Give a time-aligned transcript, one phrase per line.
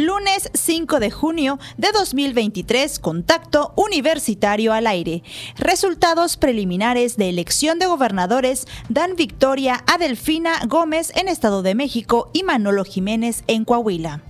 [0.00, 5.22] Lunes 5 de junio de 2023, contacto universitario al aire.
[5.58, 12.30] Resultados preliminares de elección de gobernadores dan victoria a Delfina Gómez en Estado de México
[12.32, 14.22] y Manolo Jiménez en Coahuila.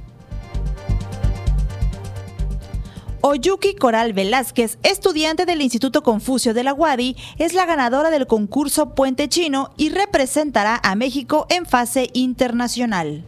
[3.20, 8.96] Oyuki Coral Velázquez, estudiante del Instituto Confucio de la UADI, es la ganadora del concurso
[8.96, 13.24] Puente Chino y representará a México en fase internacional.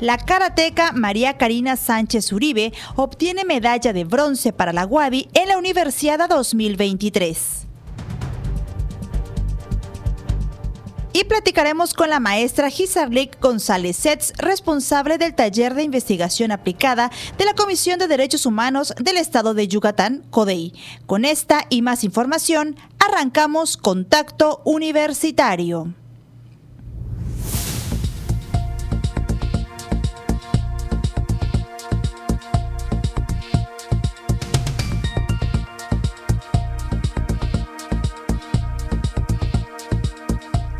[0.00, 5.58] La karateca María Karina Sánchez Uribe obtiene medalla de bronce para la UADI en la
[5.58, 7.66] Universidad 2023.
[11.12, 17.44] Y platicaremos con la maestra Gisarlik González Setz, responsable del taller de investigación aplicada de
[17.44, 20.72] la Comisión de Derechos Humanos del Estado de Yucatán, CODEI.
[21.04, 25.94] Con esta y más información, arrancamos Contacto Universitario.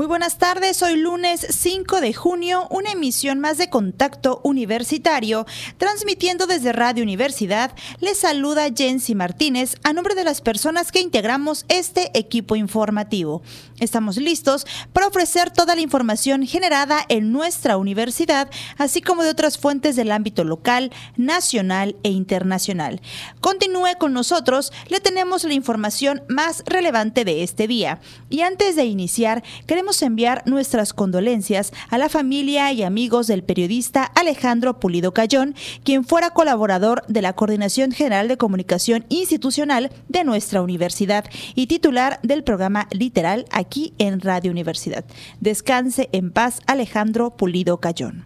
[0.00, 5.44] Muy buenas tardes, hoy lunes 5 de junio, una emisión más de Contacto Universitario,
[5.76, 7.72] transmitiendo desde Radio Universidad.
[7.98, 13.42] Les saluda Jensi Martínez a nombre de las personas que integramos este equipo informativo.
[13.78, 19.58] Estamos listos para ofrecer toda la información generada en nuestra universidad, así como de otras
[19.58, 23.02] fuentes del ámbito local, nacional e internacional.
[23.42, 28.00] Continúe con nosotros, le tenemos la información más relevante de este día.
[28.30, 34.04] Y antes de iniciar, queremos enviar nuestras condolencias a la familia y amigos del periodista
[34.04, 35.54] Alejandro Pulido Cayón,
[35.84, 42.20] quien fuera colaborador de la Coordinación General de Comunicación Institucional de nuestra universidad y titular
[42.22, 45.04] del programa Literal aquí en Radio Universidad.
[45.40, 48.24] Descanse en paz Alejandro Pulido Cayón.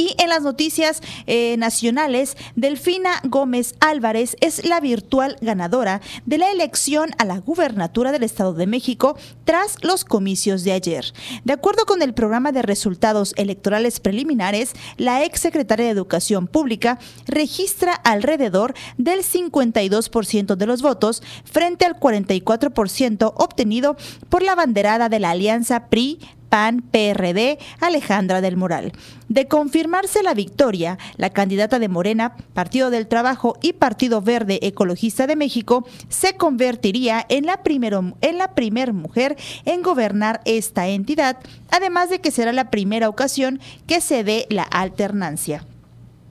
[0.00, 6.50] Y en las noticias eh, nacionales, Delfina Gómez Álvarez es la virtual ganadora de la
[6.50, 11.12] elección a la gubernatura del Estado de México tras los comicios de ayer.
[11.44, 16.98] De acuerdo con el programa de resultados electorales preliminares, la ex secretaria de Educación Pública
[17.26, 23.98] registra alrededor del 52% de los votos frente al 44% obtenido
[24.30, 28.92] por la banderada de la alianza PRI PAN, PRD, Alejandra del Moral.
[29.28, 35.26] De confirmarse la victoria, la candidata de Morena, Partido del Trabajo y Partido Verde Ecologista
[35.26, 38.50] de México se convertiría en la, primero, en la
[38.92, 41.38] mujer en gobernar esta entidad,
[41.70, 45.64] además de que será la primera ocasión que se dé la alternancia.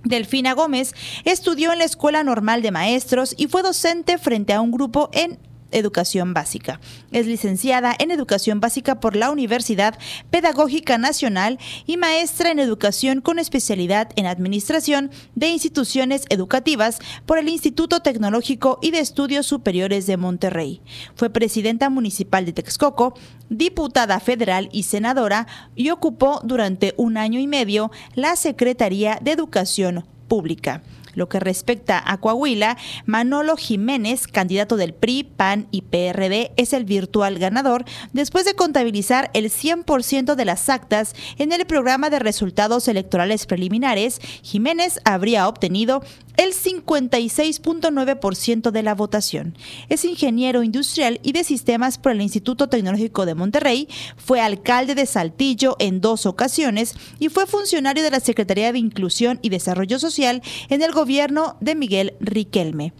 [0.03, 0.93] Delfina Gómez
[1.25, 5.37] estudió en la Escuela Normal de Maestros y fue docente frente a un grupo en
[5.71, 6.79] educación básica.
[7.11, 9.97] Es licenciada en educación básica por la Universidad
[10.31, 17.49] Pedagógica Nacional y maestra en educación con especialidad en administración de instituciones educativas por el
[17.49, 20.81] Instituto Tecnológico y de Estudios Superiores de Monterrey.
[21.15, 23.13] Fue presidenta municipal de Texcoco,
[23.49, 30.05] diputada federal y senadora y ocupó durante un año y medio la Secretaría de Educación
[30.27, 30.83] Pública.
[31.19, 36.85] Lo que respecta a Coahuila, Manolo Jiménez, candidato del PRI, PAN y PRD, es el
[36.85, 42.87] virtual ganador después de contabilizar el 100% de las actas en el programa de resultados
[42.87, 44.21] electorales preliminares.
[44.43, 46.01] Jiménez habría obtenido
[46.39, 49.55] el 56.9% de la votación.
[49.89, 55.05] Es ingeniero industrial y de sistemas por el Instituto Tecnológico de Monterrey, fue alcalde de
[55.05, 60.41] Saltillo en dos ocasiones y fue funcionario de la Secretaría de Inclusión y Desarrollo Social
[60.69, 62.93] en el gobierno de Miguel Riquelme.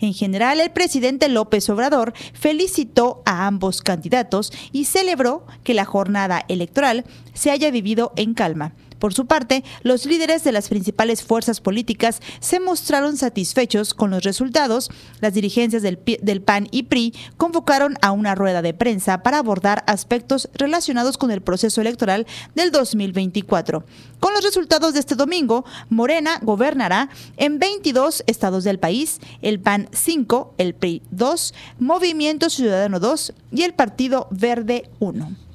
[0.00, 6.44] En general, el presidente López Obrador felicitó a ambos candidatos y celebró que la jornada
[6.46, 8.74] electoral se haya vivido en calma.
[8.98, 14.22] Por su parte, los líderes de las principales fuerzas políticas se mostraron satisfechos con los
[14.22, 14.90] resultados.
[15.20, 15.98] Las dirigencias del,
[16.42, 21.40] PAN y PRI convocaron a una rueda de prensa para abordar aspectos relacionados con el
[21.40, 23.84] proceso electoral del 2024.
[24.20, 29.88] Con los resultados de este domingo, Morena gobernará en 22 estados del país, el PAN
[29.92, 35.45] 5, el PRI 2, Movimiento Ciudadano 2 y el Partido Verde 1.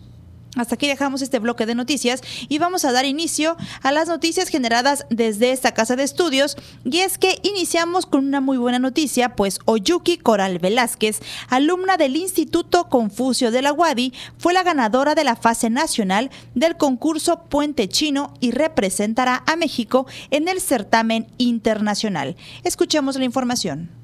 [0.58, 4.50] Hasta aquí dejamos este bloque de noticias y vamos a dar inicio a las noticias
[4.50, 6.58] generadas desde esta casa de estudios.
[6.84, 12.18] Y es que iniciamos con una muy buena noticia, pues Oyuki Coral Velázquez, alumna del
[12.18, 17.88] Instituto Confucio de la UADI, fue la ganadora de la fase nacional del concurso Puente
[17.88, 22.36] Chino y representará a México en el certamen internacional.
[22.64, 24.01] Escuchemos la información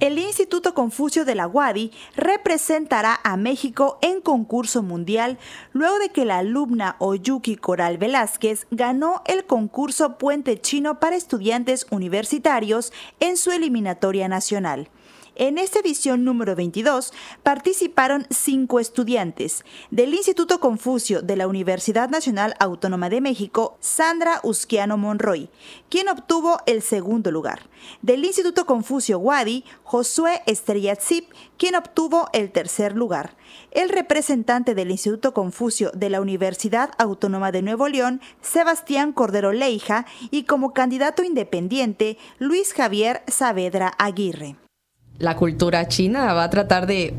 [0.00, 5.38] el Instituto Confucio de la UADI representará a México en concurso mundial
[5.72, 11.86] luego de que la alumna Oyuki Coral Velázquez ganó el concurso Puente Chino para estudiantes
[11.90, 14.88] universitarios en su eliminatoria nacional.
[15.40, 22.54] En esta edición número 22 participaron cinco estudiantes del Instituto Confucio de la Universidad Nacional
[22.60, 25.48] Autónoma de México, Sandra Usquiano Monroy,
[25.88, 27.70] quien obtuvo el segundo lugar.
[28.02, 33.34] Del Instituto Confucio Wadi, Josué Estrellazip, quien obtuvo el tercer lugar.
[33.70, 40.04] El representante del Instituto Confucio de la Universidad Autónoma de Nuevo León, Sebastián Cordero Leija,
[40.30, 44.59] y como candidato independiente, Luis Javier Saavedra Aguirre
[45.20, 47.14] la cultura china va a tratar de,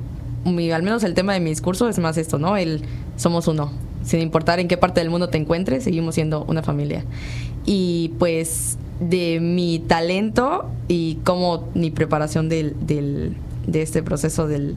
[0.45, 2.57] al menos el tema de mi discurso es más esto, ¿no?
[2.57, 2.81] El
[3.15, 3.71] somos uno,
[4.03, 7.05] sin importar en qué parte del mundo te encuentres, seguimos siendo una familia.
[7.65, 13.35] Y pues de mi talento y como mi preparación del, del,
[13.67, 14.75] de este proceso del,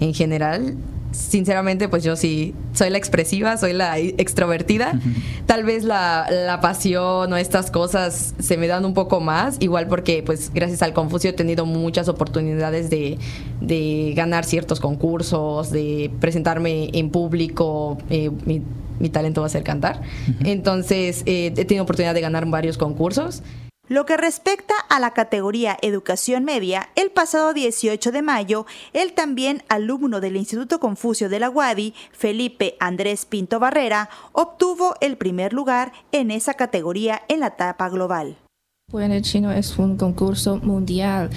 [0.00, 0.76] en general,
[1.16, 5.00] sinceramente, pues yo sí soy la expresiva, soy la extrovertida.
[5.46, 9.88] Tal vez la, la, pasión o estas cosas se me dan un poco más, igual
[9.88, 13.18] porque pues gracias al Confucio he tenido muchas oportunidades de,
[13.60, 17.98] de ganar ciertos concursos, de presentarme en público.
[18.10, 18.62] Eh, mi,
[18.98, 20.02] mi, talento va a ser cantar.
[20.44, 23.42] Entonces eh, he tenido oportunidad de ganar varios concursos.
[23.88, 29.62] Lo que respecta a la categoría Educación Media, el pasado 18 de mayo, el también
[29.68, 35.92] alumno del Instituto Confucio de la UADI, Felipe Andrés Pinto Barrera, obtuvo el primer lugar
[36.10, 38.36] en esa categoría en la etapa global.
[38.88, 41.30] Puente Chino es un concurso mundial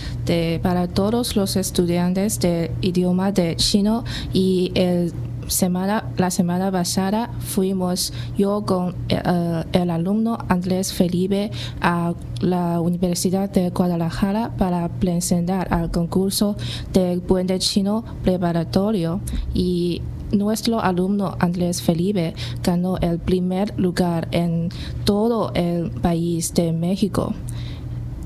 [0.62, 4.04] para todos los estudiantes de idioma de chino
[4.34, 5.12] y el
[5.50, 11.52] semana, la semana pasada fuimos yo con eh, el alumno Andrés Felipe
[11.82, 16.56] a la Universidad de Guadalajara para presentar al concurso
[16.94, 19.20] de puente chino preparatorio
[19.54, 20.02] y
[20.32, 24.70] nuestro alumno Andrés Felipe ganó el primer lugar en
[25.04, 27.34] todo el país de México.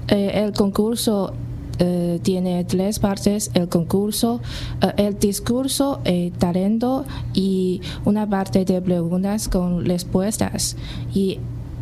[0.09, 1.33] Eh, el concurso
[1.79, 4.41] eh, tiene tres partes, el concurso,
[4.81, 10.75] eh, el discurso, el talento y una parte de preguntas con respuestas.
[11.13, 11.39] Y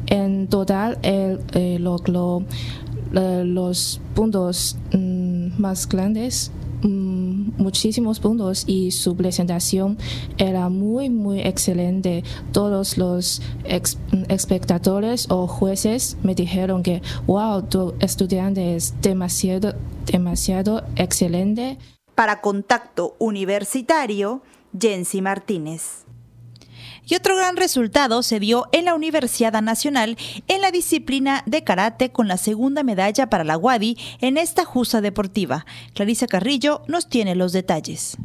[0.08, 2.02] en total eh, los
[4.16, 6.52] puntos mm, más grandes
[6.84, 9.98] muchísimos puntos y su presentación
[10.38, 12.24] era muy, muy excelente.
[12.52, 13.42] Todos los
[14.30, 19.76] espectadores o jueces me dijeron que, wow, tu estudiante es demasiado,
[20.06, 21.78] demasiado excelente.
[22.16, 24.42] Para Contacto Universitario,
[24.78, 26.06] Jensi Martínez.
[27.06, 30.18] Y otro gran resultado se dio en la Universidad Nacional
[30.48, 35.02] en la disciplina de karate con la segunda medalla para la Wadi en esta justa
[35.02, 35.66] deportiva.
[35.94, 38.18] Clarisa Carrillo nos tiene los detalles.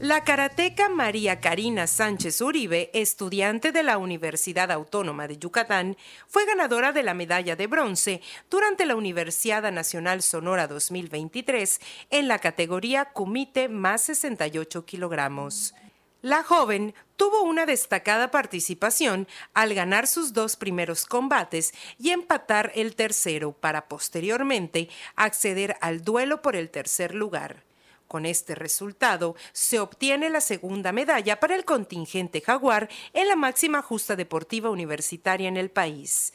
[0.00, 5.96] La karateca María Karina Sánchez Uribe, estudiante de la Universidad Autónoma de Yucatán,
[6.26, 8.20] fue ganadora de la medalla de bronce
[8.50, 11.80] durante la Universidad Nacional Sonora 2023
[12.10, 15.74] en la categoría Kumite más 68 kilogramos.
[16.22, 22.94] La joven tuvo una destacada participación al ganar sus dos primeros combates y empatar el
[22.94, 27.62] tercero para posteriormente acceder al duelo por el tercer lugar.
[28.08, 33.82] Con este resultado se obtiene la segunda medalla para el contingente jaguar en la máxima
[33.82, 36.32] justa deportiva universitaria en el país.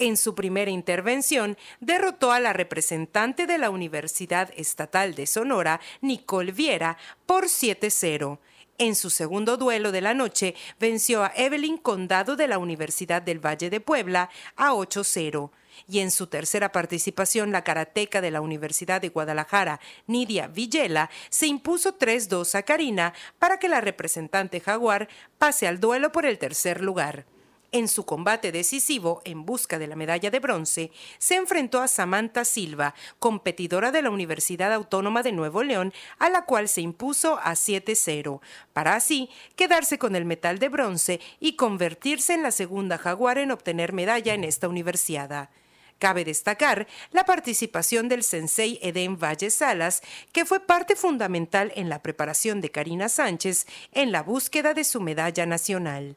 [0.00, 6.52] En su primera intervención, derrotó a la representante de la Universidad Estatal de Sonora, Nicole
[6.52, 8.38] Viera, por 7-0
[8.78, 13.44] en su segundo duelo de la noche, venció a Evelyn Condado de la Universidad del
[13.44, 15.50] Valle de Puebla a 8-0
[15.86, 21.46] y en su tercera participación la karateca de la Universidad de Guadalajara, Nidia Villela, se
[21.46, 25.08] impuso 3-2 a Karina para que la representante jaguar
[25.38, 27.26] pase al duelo por el tercer lugar.
[27.70, 32.46] En su combate decisivo en busca de la medalla de bronce, se enfrentó a Samantha
[32.46, 37.52] Silva, competidora de la Universidad Autónoma de Nuevo León, a la cual se impuso a
[37.52, 38.40] 7-0,
[38.72, 43.50] para así quedarse con el metal de bronce y convertirse en la segunda jaguar en
[43.50, 45.50] obtener medalla en esta universidad.
[45.98, 50.00] Cabe destacar la participación del sensei Eden Valle Salas,
[50.32, 55.02] que fue parte fundamental en la preparación de Karina Sánchez en la búsqueda de su
[55.02, 56.16] medalla nacional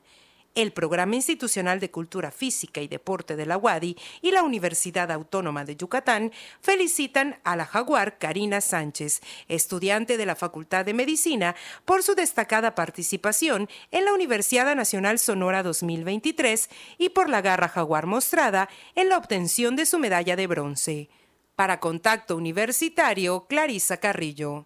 [0.55, 5.65] el Programa Institucional de Cultura Física y Deporte de la UADI y la Universidad Autónoma
[5.65, 6.31] de Yucatán
[6.61, 11.55] felicitan a la jaguar Karina Sánchez, estudiante de la Facultad de Medicina,
[11.85, 18.05] por su destacada participación en la Universidad Nacional Sonora 2023 y por la garra jaguar
[18.05, 21.09] mostrada en la obtención de su medalla de bronce.
[21.55, 24.65] Para Contacto Universitario, Clarisa Carrillo.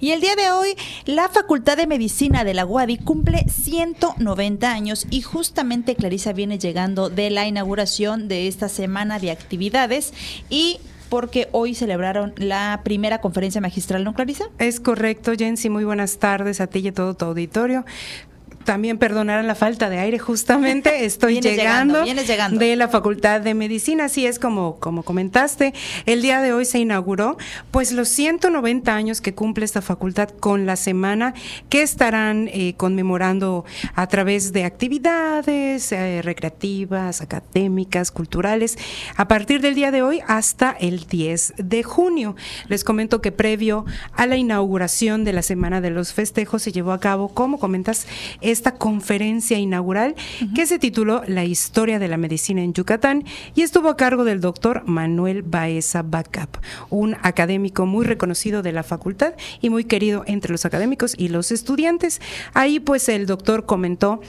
[0.00, 0.74] Y el día de hoy,
[1.06, 7.10] la Facultad de Medicina de la UADI cumple 190 años y justamente Clarisa viene llegando
[7.10, 10.12] de la inauguración de esta semana de actividades
[10.50, 14.44] y porque hoy celebraron la primera conferencia magistral, ¿no, Clarisa?
[14.58, 15.70] Es correcto, Jensi.
[15.70, 17.84] Muy buenas tardes a ti y a todo tu auditorio
[18.64, 24.06] también perdonar la falta de aire, justamente estoy llegando, llegando, de la Facultad de Medicina,
[24.06, 25.74] así es como, como comentaste,
[26.06, 27.36] el día de hoy se inauguró
[27.70, 31.34] pues los 190 años que cumple esta facultad con la semana
[31.68, 38.78] que estarán eh, conmemorando a través de actividades eh, recreativas, académicas, culturales,
[39.16, 42.36] a partir del día de hoy hasta el 10 de junio.
[42.68, 46.92] Les comento que previo a la inauguración de la Semana de los Festejos se llevó
[46.92, 48.06] a cabo, como comentas,
[48.54, 50.14] esta conferencia inaugural
[50.54, 54.40] que se tituló La historia de la medicina en Yucatán y estuvo a cargo del
[54.40, 56.56] doctor Manuel Baeza Bacap,
[56.88, 61.52] un académico muy reconocido de la facultad y muy querido entre los académicos y los
[61.52, 62.20] estudiantes.
[62.54, 64.20] Ahí pues el doctor comentó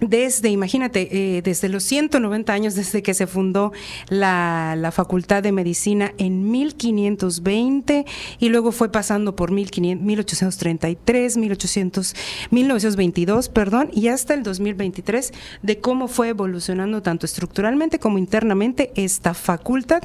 [0.00, 3.72] desde, imagínate, eh, desde los 190 años desde que se fundó
[4.08, 8.06] la, Facultad de Medicina en 1520
[8.38, 12.14] y luego fue pasando por 1833, 1800,
[12.50, 19.34] 1922, perdón, y hasta el 2023 de cómo fue evolucionando tanto estructuralmente como internamente esta
[19.34, 20.02] facultad.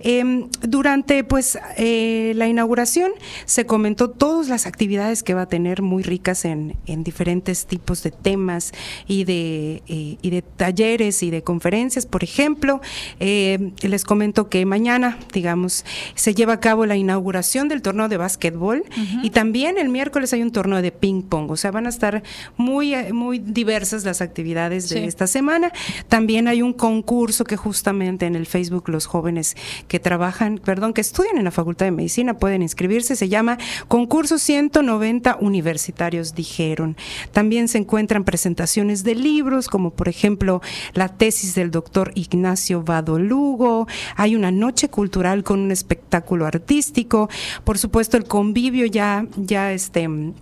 [0.00, 3.12] Em, durante pues eh, la inauguración
[3.44, 8.02] se comentó todas las actividades que va a tener muy ricas en, en diferentes tipos
[8.02, 8.72] de temas
[9.06, 12.04] y y de, eh, y de talleres y de conferencias.
[12.04, 12.80] Por ejemplo,
[13.18, 18.18] eh, les comento que mañana, digamos, se lleva a cabo la inauguración del torneo de
[18.18, 18.84] básquetbol
[19.22, 21.50] y también el miércoles hay un torneo de ping pong.
[21.50, 22.22] O sea, van a estar
[22.56, 25.72] muy, eh, muy diversas las actividades de esta semana.
[26.08, 29.56] También hay un concurso que justamente en el Facebook los jóvenes
[29.88, 33.16] que trabajan, perdón, que estudian en la Facultad de Medicina pueden inscribirse.
[33.16, 33.56] Se llama
[33.88, 36.96] Concurso 190 Universitarios, dijeron.
[37.32, 40.60] También se encuentran presentaciones de libros, como por ejemplo
[40.92, 43.86] la tesis del doctor Ignacio Vado Lugo,
[44.16, 47.30] hay una noche cultural con un espectáculo artístico,
[47.64, 50.34] por supuesto el convivio ya, ya este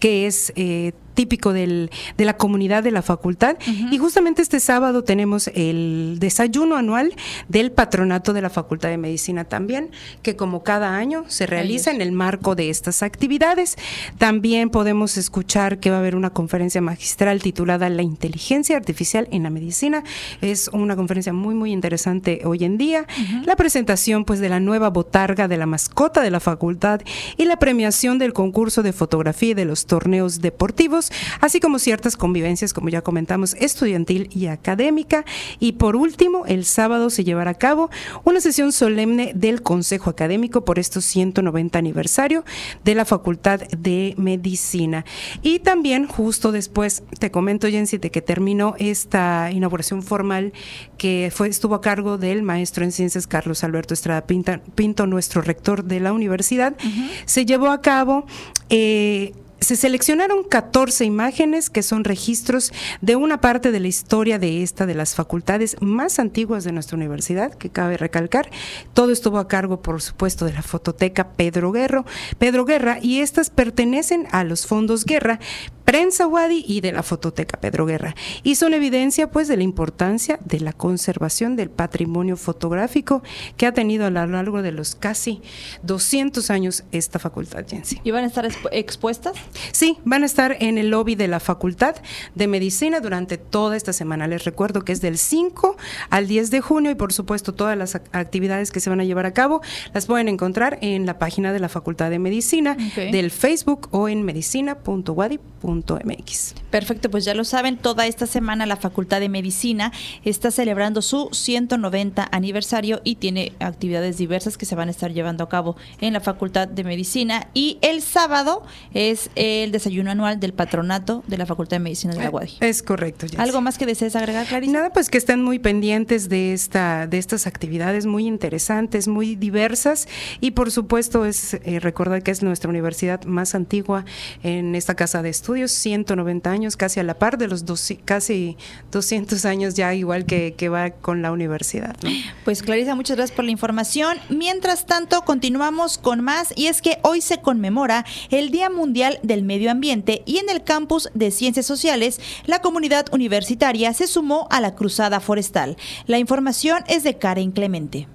[0.00, 3.56] que es eh, típico del, de la comunidad de la facultad.
[3.90, 7.14] Y justamente este sábado tenemos el desayuno anual
[7.48, 9.90] del patronato de la Facultad de Medicina también,
[10.22, 13.76] que como cada año se realiza en el marco de estas actividades.
[14.18, 19.44] También podemos escuchar que va a haber una conferencia magistral titulada La inteligencia artificial en
[19.44, 20.02] la medicina.
[20.40, 23.06] Es una conferencia muy, muy interesante hoy en día.
[23.44, 27.00] La presentación pues de la nueva botarga de la mascota de la facultad
[27.36, 31.03] y la premiación del concurso de fotografía y de los torneos deportivos
[31.40, 35.24] así como ciertas convivencias, como ya comentamos, estudiantil y académica.
[35.60, 37.90] Y por último, el sábado se llevará a cabo
[38.24, 42.44] una sesión solemne del Consejo Académico por estos 190 aniversario
[42.84, 45.04] de la Facultad de Medicina.
[45.42, 50.52] Y también justo después, te comento, Jensi, de que terminó esta inauguración formal
[50.98, 55.84] que fue, estuvo a cargo del maestro en ciencias Carlos Alberto Estrada Pinto, nuestro rector
[55.84, 56.76] de la universidad,
[57.24, 58.26] se llevó a cabo
[58.70, 59.32] eh,
[59.64, 64.86] se seleccionaron 14 imágenes que son registros de una parte de la historia de esta
[64.86, 68.50] de las facultades más antiguas de nuestra universidad, que cabe recalcar.
[68.92, 72.04] Todo estuvo a cargo, por supuesto, de la fototeca Pedro Guerra,
[72.38, 75.40] Pedro Guerra y estas pertenecen a los fondos Guerra,
[75.84, 78.14] Prensa Wadi y de la fototeca Pedro Guerra.
[78.42, 83.22] Y son evidencia pues de la importancia de la conservación del patrimonio fotográfico
[83.56, 85.42] que ha tenido a lo largo de los casi
[85.82, 88.00] 200 años esta facultad, Jensi.
[88.02, 89.34] ¿Y van a estar expuestas?
[89.72, 91.96] Sí, van a estar en el lobby de la Facultad
[92.34, 94.26] de Medicina durante toda esta semana.
[94.26, 95.76] Les recuerdo que es del 5
[96.10, 99.26] al 10 de junio y por supuesto todas las actividades que se van a llevar
[99.26, 103.88] a cabo las pueden encontrar en la página de la Facultad de Medicina, del Facebook
[103.90, 106.54] o en medicina.wadi.mx.
[106.70, 109.92] Perfecto, pues ya lo saben, toda esta semana la Facultad de Medicina
[110.24, 115.44] está celebrando su 190 aniversario y tiene actividades diversas que se van a estar llevando
[115.44, 120.52] a cabo en la Facultad de Medicina y el sábado es el desayuno anual del
[120.52, 122.58] patronato de la Facultad de Medicina de la UADI.
[122.60, 123.26] Es correcto.
[123.36, 124.72] ¿Algo más que desees agregar, Clarice?
[124.72, 130.08] Nada, pues que estén muy pendientes de, esta, de estas actividades muy interesantes, muy diversas
[130.40, 134.04] y por supuesto es eh, recordar que es nuestra universidad más antigua
[134.42, 138.56] en esta casa de estudios, 190 años, casi a la par de los dos, casi
[138.92, 141.96] 200 años ya igual que, que va con la universidad.
[142.44, 144.18] Pues Clarisa, muchas gracias por la información.
[144.28, 149.42] Mientras tanto, continuamos con más y es que hoy se conmemora el Día Mundial del
[149.42, 154.60] Medio Ambiente y en el campus de Ciencias Sociales, la comunidad universitaria se sumó a
[154.60, 155.76] la Cruzada Forestal.
[156.06, 158.08] La información es de Karen Clemente.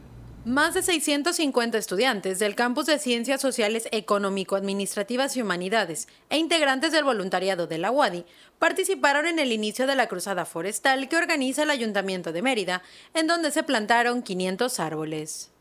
[0.45, 7.03] Más de 650 estudiantes del campus de Ciencias Sociales Económico-Administrativas y Humanidades e integrantes del
[7.03, 8.25] voluntariado de la UADI
[8.57, 12.81] participaron en el inicio de la Cruzada Forestal que organiza el Ayuntamiento de Mérida,
[13.13, 15.51] en donde se plantaron 500 árboles.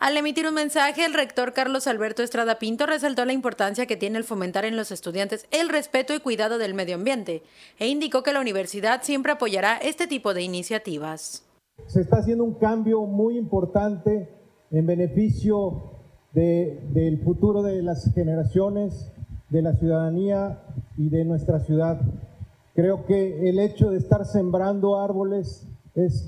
[0.00, 4.18] Al emitir un mensaje, el rector Carlos Alberto Estrada Pinto resaltó la importancia que tiene
[4.18, 7.42] el fomentar en los estudiantes el respeto y cuidado del medio ambiente
[7.78, 11.44] e indicó que la universidad siempre apoyará este tipo de iniciativas
[11.86, 14.28] se está haciendo un cambio muy importante
[14.70, 15.82] en beneficio
[16.32, 19.12] del futuro de las generaciones,
[19.48, 20.62] de la ciudadanía
[20.96, 22.00] y de nuestra ciudad.
[22.74, 25.66] Creo que el hecho de estar sembrando árboles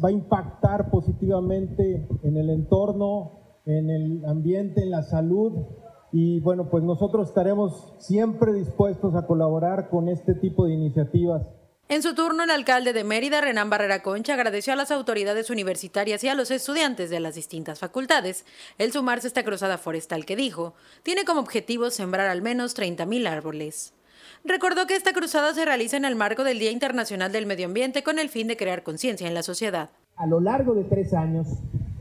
[0.02, 5.52] va a impactar positivamente en el entorno, en el ambiente, en la salud.
[6.12, 11.42] Y bueno, pues nosotros estaremos siempre dispuestos a colaborar con este tipo de iniciativas.
[11.88, 16.25] En su turno, el alcalde de Mérida, Renán Barrera Concha, agradeció a las autoridades universitarias
[16.25, 18.47] y a los estudiantes de las distintas facultades
[18.78, 23.28] el sumarse a esta cruzada forestal que dijo, tiene como objetivo sembrar al menos 30.000
[23.28, 23.92] árboles.
[24.45, 28.02] Recordó que esta cruzada se realiza en el marco del Día Internacional del Medio Ambiente
[28.02, 29.90] con el fin de crear conciencia en la sociedad.
[30.16, 31.47] A lo largo de tres años,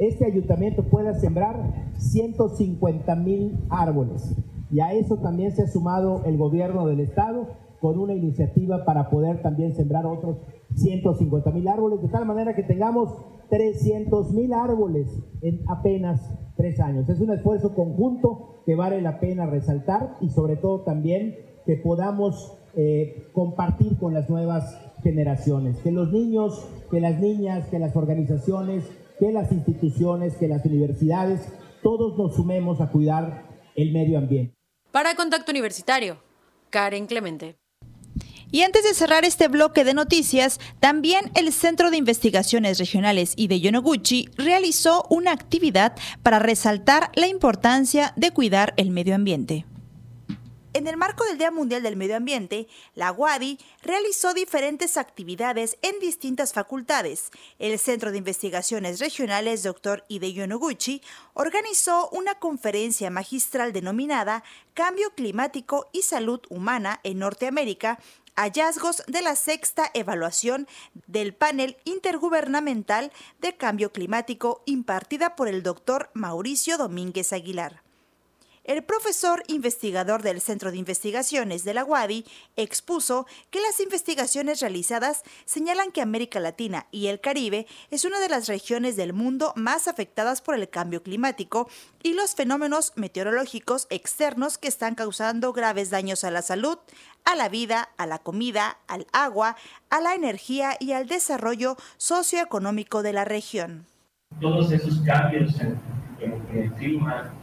[0.01, 4.35] este ayuntamiento pueda sembrar 150.000 árboles.
[4.71, 7.47] Y a eso también se ha sumado el gobierno del estado
[7.79, 10.37] con una iniciativa para poder también sembrar otros
[10.75, 13.09] 150 mil árboles, de tal manera que tengamos
[13.49, 15.07] 300 mil árboles
[15.41, 16.21] en apenas
[16.55, 17.09] tres años.
[17.09, 22.57] Es un esfuerzo conjunto que vale la pena resaltar y sobre todo también que podamos
[22.75, 28.83] eh, compartir con las nuevas generaciones, que los niños, que las niñas, que las organizaciones,
[29.21, 31.41] que las instituciones, que las universidades,
[31.83, 34.55] todos nos sumemos a cuidar el medio ambiente.
[34.91, 36.17] Para Contacto Universitario,
[36.71, 37.55] Karen Clemente.
[38.49, 43.47] Y antes de cerrar este bloque de noticias, también el Centro de Investigaciones Regionales y
[43.47, 49.65] de Yonoguchi realizó una actividad para resaltar la importancia de cuidar el medio ambiente.
[50.73, 55.99] En el marco del Día Mundial del Medio Ambiente, la UADI realizó diferentes actividades en
[55.99, 57.29] distintas facultades.
[57.59, 60.05] El Centro de Investigaciones Regionales Dr.
[60.07, 61.01] Hideo Noguchi
[61.33, 67.99] organizó una conferencia magistral denominada Cambio Climático y Salud Humana en Norteamérica
[68.37, 70.69] hallazgos de la sexta evaluación
[71.05, 77.90] del panel intergubernamental de cambio climático impartida por el doctor Mauricio Domínguez Aguilar.
[78.63, 85.23] El profesor investigador del Centro de Investigaciones de la UADI expuso que las investigaciones realizadas
[85.45, 89.87] señalan que América Latina y el Caribe es una de las regiones del mundo más
[89.87, 91.67] afectadas por el cambio climático
[92.03, 96.77] y los fenómenos meteorológicos externos que están causando graves daños a la salud,
[97.25, 99.55] a la vida, a la comida, al agua,
[99.89, 103.87] a la energía y al desarrollo socioeconómico de la región.
[104.39, 105.79] Todos esos cambios en,
[106.53, 107.33] el clima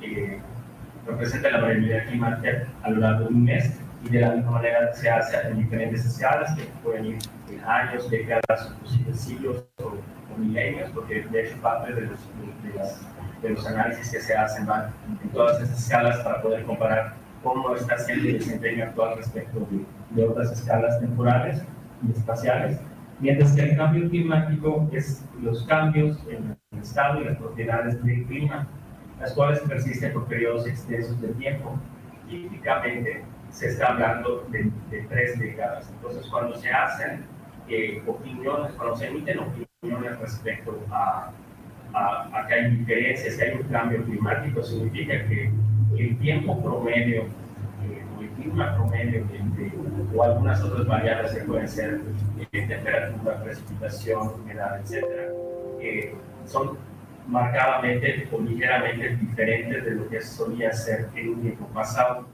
[1.08, 4.92] representa la variabilidad climática a lo largo de un mes y de la misma manera
[4.94, 7.18] se hace en diferentes escalas que pueden ir
[7.50, 9.92] en años, décadas, inclusive siglos o,
[10.36, 12.20] milenios, porque de hecho parte de los,
[13.42, 14.92] de, los análisis que se hacen van
[15.24, 19.84] en todas estas escalas para poder comparar cómo está siendo el desempeño actual respecto de,
[20.10, 21.60] de otras escalas temporales
[22.06, 22.78] y espaciales,
[23.18, 28.24] mientras que el cambio climático es los cambios en el estado y las propiedades del
[28.26, 28.68] clima
[29.20, 31.78] las cuales persisten por periodos extensos de tiempo.
[32.28, 34.70] Típicamente se está hablando de,
[35.08, 35.90] tres décadas.
[35.90, 37.24] Entonces, cuando se hacen
[37.68, 41.30] eh, opiniones, cuando se emiten opiniones respecto a,
[41.94, 45.50] a, que hay diferencias, que hay un cambio climático, significa que
[45.96, 49.26] el tiempo promedio eh, clima promedio
[50.14, 52.00] o algunas otras variables que pueden ser
[52.52, 55.32] eh, temperatura, precipitación, humedad, etcétera,
[56.44, 56.78] son
[57.28, 62.26] marcadamente o ligeramente diferentes de lo que solía ser en un tiempo pasado.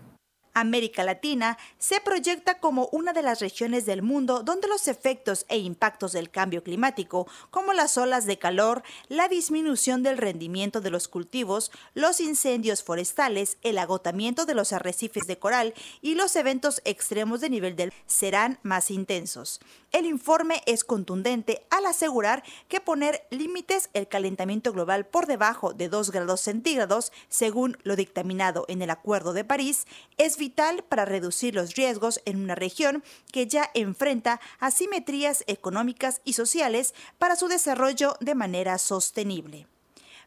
[0.55, 5.59] América Latina se proyecta como una de las regiones del mundo donde los efectos e
[5.59, 11.09] impactos del cambio climático, como las olas de calor, la disminución del rendimiento de los
[11.09, 17.40] cultivos, los incendios forestales, el agotamiento de los arrecifes de coral y los eventos extremos
[17.40, 19.61] de nivel del serán más intensos.
[19.93, 25.88] El informe es contundente al asegurar que poner límites el calentamiento global por debajo de
[25.88, 29.87] 2 grados centígrados, según lo dictaminado en el Acuerdo de París,
[30.19, 33.03] es para reducir los riesgos en una región
[33.33, 39.67] que ya enfrenta asimetrías económicas y sociales para su desarrollo de manera sostenible.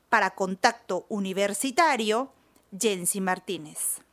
[0.09, 2.31] Para Contacto Universitario,
[2.77, 4.06] Jensi Martínez.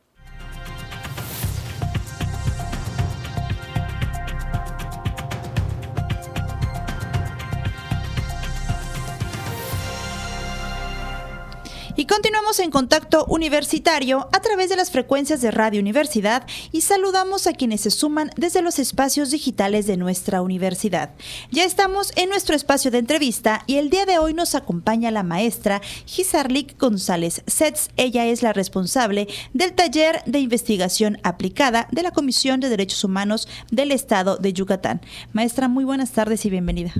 [12.07, 17.53] Continuamos en contacto universitario a través de las frecuencias de Radio Universidad y saludamos a
[17.53, 21.11] quienes se suman desde los espacios digitales de nuestra universidad.
[21.51, 25.23] Ya estamos en nuestro espacio de entrevista y el día de hoy nos acompaña la
[25.23, 27.89] maestra Gisarlik González Setz.
[27.97, 33.47] Ella es la responsable del taller de investigación aplicada de la Comisión de Derechos Humanos
[33.71, 35.01] del Estado de Yucatán.
[35.33, 36.93] Maestra, muy buenas tardes y bienvenida.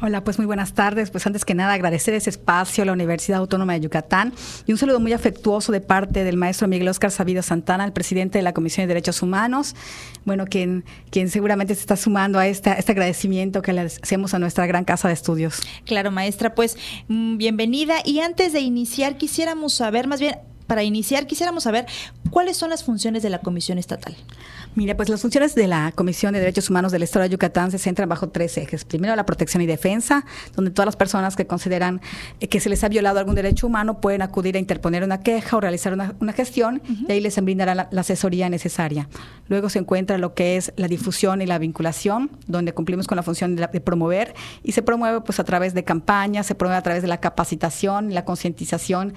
[0.00, 1.10] Hola, pues muy buenas tardes.
[1.10, 4.32] Pues antes que nada agradecer ese espacio a la Universidad Autónoma de Yucatán
[4.66, 8.38] y un saludo muy afectuoso de parte del maestro Miguel Oscar Sabido Santana, el presidente
[8.38, 9.74] de la Comisión de Derechos Humanos,
[10.24, 14.66] bueno, quien, quien seguramente se está sumando a este agradecimiento que le hacemos a nuestra
[14.66, 15.60] gran casa de estudios.
[15.84, 16.76] Claro, maestra, pues
[17.08, 17.96] mm, bienvenida.
[18.04, 20.36] Y antes de iniciar, quisiéramos saber, más bien,
[20.66, 21.86] para iniciar, quisiéramos saber
[22.32, 24.16] cuáles son las funciones de la Comisión Estatal.
[24.74, 27.78] Mira, pues las funciones de la Comisión de Derechos Humanos del Estado de Yucatán se
[27.78, 28.86] centran bajo tres ejes.
[28.86, 30.24] Primero, la protección y defensa,
[30.56, 32.00] donde todas las personas que consideran
[32.40, 35.58] eh, que se les ha violado algún derecho humano pueden acudir a interponer una queja
[35.58, 39.10] o realizar una, gestión y ahí les brindará la, asesoría necesaria.
[39.48, 43.22] Luego se encuentra lo que es la difusión y la vinculación, donde cumplimos con la
[43.22, 46.82] función de, de promover y se promueve pues a través de campañas, se promueve a
[46.82, 49.12] través de la capacitación, la concientización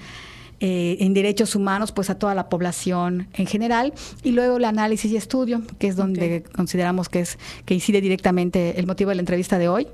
[0.60, 3.92] eh, en derechos humanos pues a toda la población en general
[4.22, 8.78] y luego el análisis y estudio que es donde consideramos que es que incide directamente
[8.78, 9.88] el motivo de la entrevista de hoy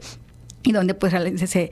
[0.62, 1.12] y donde pues
[1.50, 1.70] se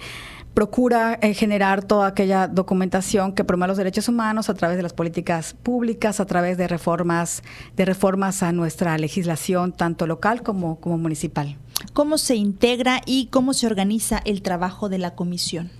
[0.54, 4.92] procura eh, generar toda aquella documentación que promueva los derechos humanos a través de las
[4.92, 7.42] políticas públicas, a través de reformas,
[7.76, 11.56] de reformas a nuestra legislación, tanto local como, como municipal.
[11.92, 15.70] ¿Cómo se integra y cómo se organiza el trabajo de la comisión?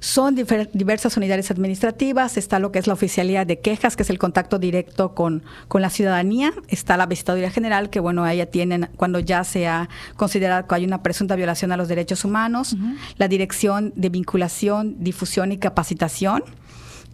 [0.00, 4.18] Son diversas unidades administrativas, está lo que es la oficialidad de quejas, que es el
[4.18, 9.18] contacto directo con, con la ciudadanía, está la visitaduría general, que bueno, ahí tienen cuando
[9.18, 12.76] ya se ha considerado que hay una presunta violación a los derechos humanos,
[13.16, 16.42] la dirección de vinculación, difusión y capacitación,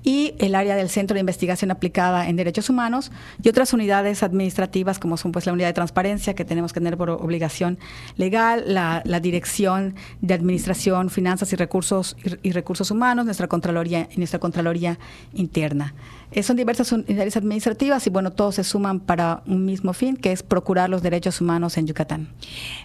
[0.05, 3.11] y el área del Centro de Investigación Aplicada en Derechos Humanos
[3.43, 6.97] y otras unidades administrativas como son pues la unidad de transparencia que tenemos que tener
[6.97, 7.79] por obligación
[8.17, 14.39] legal, la, Dirección de Administración, Finanzas y Recursos y, Recursos Humanos, nuestra Contraloría y nuestra
[14.39, 14.99] Contraloría
[15.33, 15.95] Interna.
[16.35, 20.33] Eh, son diversas unidades administrativas y bueno, todos se suman para un mismo fin, que
[20.33, 22.29] es procurar los derechos humanos en Yucatán.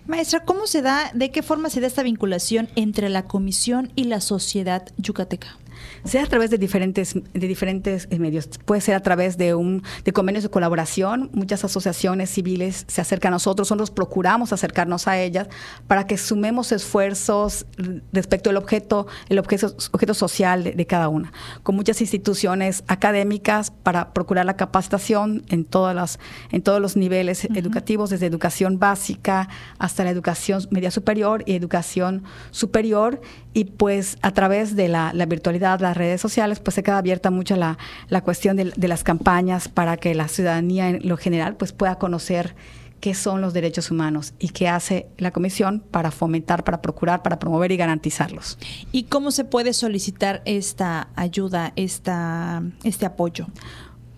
[0.06, 4.04] Maestra, ¿cómo se da, de qué forma se da esta vinculación entre la comisión y
[4.04, 5.58] la sociedad yucateca?
[6.04, 8.50] sea a través de diferentes, de diferentes eh, medios.
[8.66, 11.30] Puede ser a través de, un, de convenios de colaboración.
[11.34, 15.48] Muchas asociaciones civiles se acercan a nosotros, nosotros procuramos acercarnos a ellas
[15.88, 17.66] para que sumemos esfuerzos
[18.12, 21.32] respecto al objeto, el objeto, objeto social de, cada una.
[21.64, 23.39] Con muchas instituciones académicas
[23.84, 26.20] para procurar la capacitación en, todas las,
[26.52, 32.24] en todos los niveles educativos, desde educación básica hasta la educación media superior y educación
[32.52, 33.22] superior.
[33.54, 37.32] Y pues a través de la, la virtualidad, las redes sociales, pues se queda abierta
[37.32, 41.56] mucho la, la cuestión de, de, las campañas para que la ciudadanía en lo general
[41.56, 42.56] pues pueda conocer
[43.00, 47.40] qué son los derechos humanos y qué hace la Comisión para fomentar, para procurar, para
[47.40, 48.58] promover y garantizarlos.
[48.92, 53.48] ¿Y cómo se puede solicitar esta ayuda, esta, este apoyo?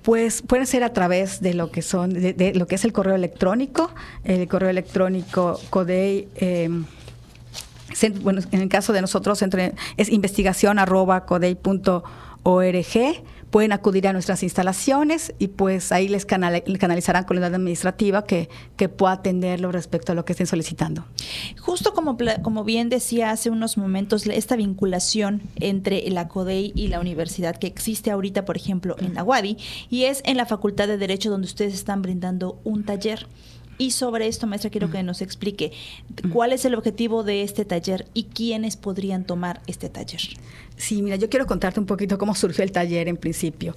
[0.02, 3.16] Pues puede ser a través de lo que son, de, lo que es el correo
[3.16, 3.92] electrónico,
[4.24, 6.28] el correo electrónico CODEI.
[6.36, 6.70] Eh,
[8.22, 9.44] bueno, en el caso de nosotros
[9.98, 11.26] es investigación arroba
[13.52, 18.50] pueden acudir a nuestras instalaciones y pues ahí les canalizarán con la unidad administrativa que,
[18.78, 21.06] que pueda atenderlo respecto a lo que estén solicitando.
[21.60, 27.00] Justo como, como bien decía hace unos momentos, esta vinculación entre la CODEI y la
[27.00, 29.58] universidad que existe ahorita, por ejemplo, en la UADI,
[29.90, 33.28] y es en la Facultad de Derecho donde ustedes están brindando un taller.
[33.78, 35.72] Y sobre esto, maestra, quiero que nos explique
[36.32, 40.22] cuál es el objetivo de este taller y quiénes podrían tomar este taller.
[40.82, 43.76] Sí, mira, yo quiero contarte un poquito cómo surgió el taller en principio.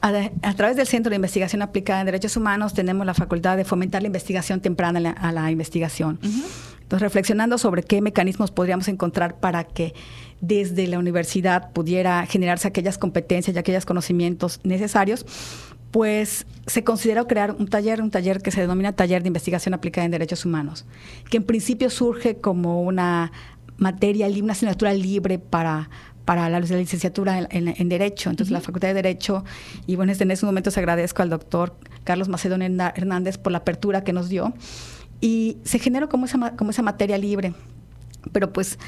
[0.00, 4.02] A, través del Centro de Investigación Aplicada en Derechos Humanos tenemos la facultad de fomentar
[4.02, 6.20] la investigación temprana a la, investigación.
[6.22, 9.94] Entonces, reflexionando sobre qué mecanismos podríamos encontrar para que
[10.40, 15.26] desde la universidad pudiera generarse aquellas competencias y aquellos conocimientos necesarios,
[15.90, 20.04] pues se consideró crear un taller, un taller que se denomina Taller de Investigación Aplicada
[20.04, 20.84] en Derechos Humanos,
[21.30, 23.32] que en principio surge como una
[23.76, 25.90] materia, una asignatura libre para,
[26.24, 28.30] para la, licenciatura en, Derecho.
[28.30, 29.44] Entonces, la Facultad de Derecho,
[29.86, 34.04] y bueno, en ese momento se agradezco al doctor Carlos Macedonio Hernández por la apertura
[34.04, 34.54] que nos dio.
[35.20, 37.54] Y se generó como esa, como esa materia libre
[38.32, 38.78] pero pues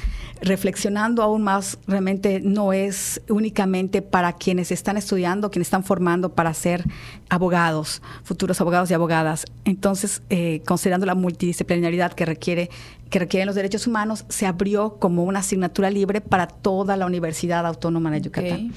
[0.41, 6.53] reflexionando aún más, realmente no es únicamente para quienes están estudiando, quienes están formando para
[6.53, 6.83] ser
[7.29, 9.45] abogados, futuros abogados y abogadas.
[9.65, 12.69] Entonces, eh, considerando la multidisciplinaridad que requiere
[13.09, 17.65] que requieren los derechos humanos, se abrió como una asignatura libre para toda la Universidad
[17.65, 18.73] Autónoma de Yucatán.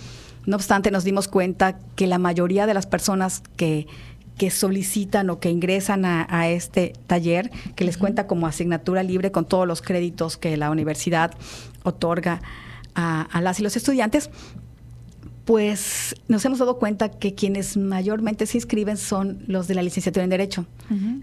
[0.46, 3.86] No obstante, nos dimos cuenta que la mayoría de las personas que
[4.40, 9.44] que solicitan o que ingresan a, este taller, que les cuenta como asignatura libre con
[9.44, 11.32] todos los créditos que la universidad
[11.82, 12.40] otorga
[12.94, 14.30] a, a las y los estudiantes,
[15.50, 20.22] pues nos hemos dado cuenta que quienes mayormente se inscriben son los de la licenciatura
[20.22, 20.64] en Derecho.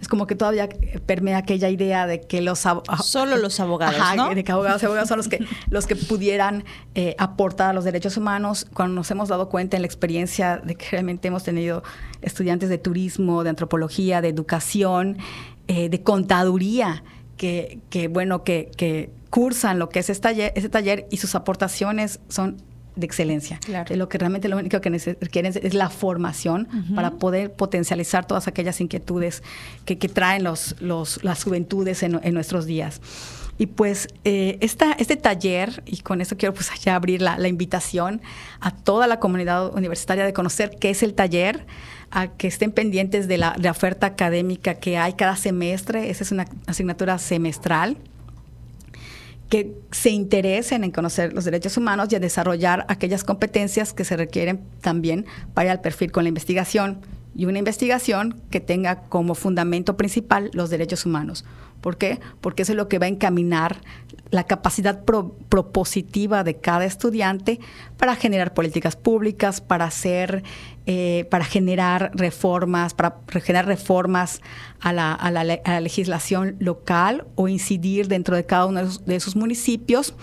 [0.02, 0.68] Es como que todavía
[1.06, 2.66] permea aquella idea de que los
[3.04, 4.36] solo los abogados, ¿no?
[4.36, 7.86] de que abogados y abogados son los que los que pudieran eh, aportar a los
[7.86, 8.68] derechos humanos.
[8.74, 11.84] Cuando nos hemos dado cuenta en la experiencia de que realmente hemos tenido
[12.22, 15.20] estudiantes de turismo, de antropología, de educación,
[15.70, 17.02] eh, de contaduría,
[17.38, 21.34] que, que bueno que, que cursan lo que es ese taller, ese taller y sus
[21.34, 22.58] aportaciones son
[22.98, 23.60] de excelencia.
[23.64, 23.96] Claro.
[23.96, 28.82] lo que realmente lo único que quieren es la formación para poder potencializar todas aquellas
[28.82, 29.44] inquietudes
[29.86, 33.02] que, traen los, los, las juventudes en, nuestros días.
[33.60, 38.22] Y pues eh, este taller, y con esto quiero pues ya abrir la, invitación
[38.60, 41.66] a toda la comunidad universitaria de conocer qué es el taller,
[42.10, 46.24] a que estén pendientes de la, de la oferta académica que hay cada semestre, esa
[46.24, 47.98] es una asignatura semestral
[49.50, 54.18] que se interesen en conocer los derechos humanos y en desarrollar aquellas competencias que se
[54.18, 57.00] requieren también para el perfil con la investigación
[57.36, 61.46] y una investigación que tenga como fundamento principal los derechos humanos.
[61.82, 62.20] ¿Por qué?
[62.42, 63.82] Porque eso es lo que va a encaminar
[64.30, 67.60] la capacidad propositiva de cada estudiante
[67.98, 70.44] para generar políticas públicas, para hacer,
[70.86, 74.42] eh, para generar reformas, para generar reformas
[74.82, 80.13] a la, legislación local o incidir dentro de cada uno de esos, municipios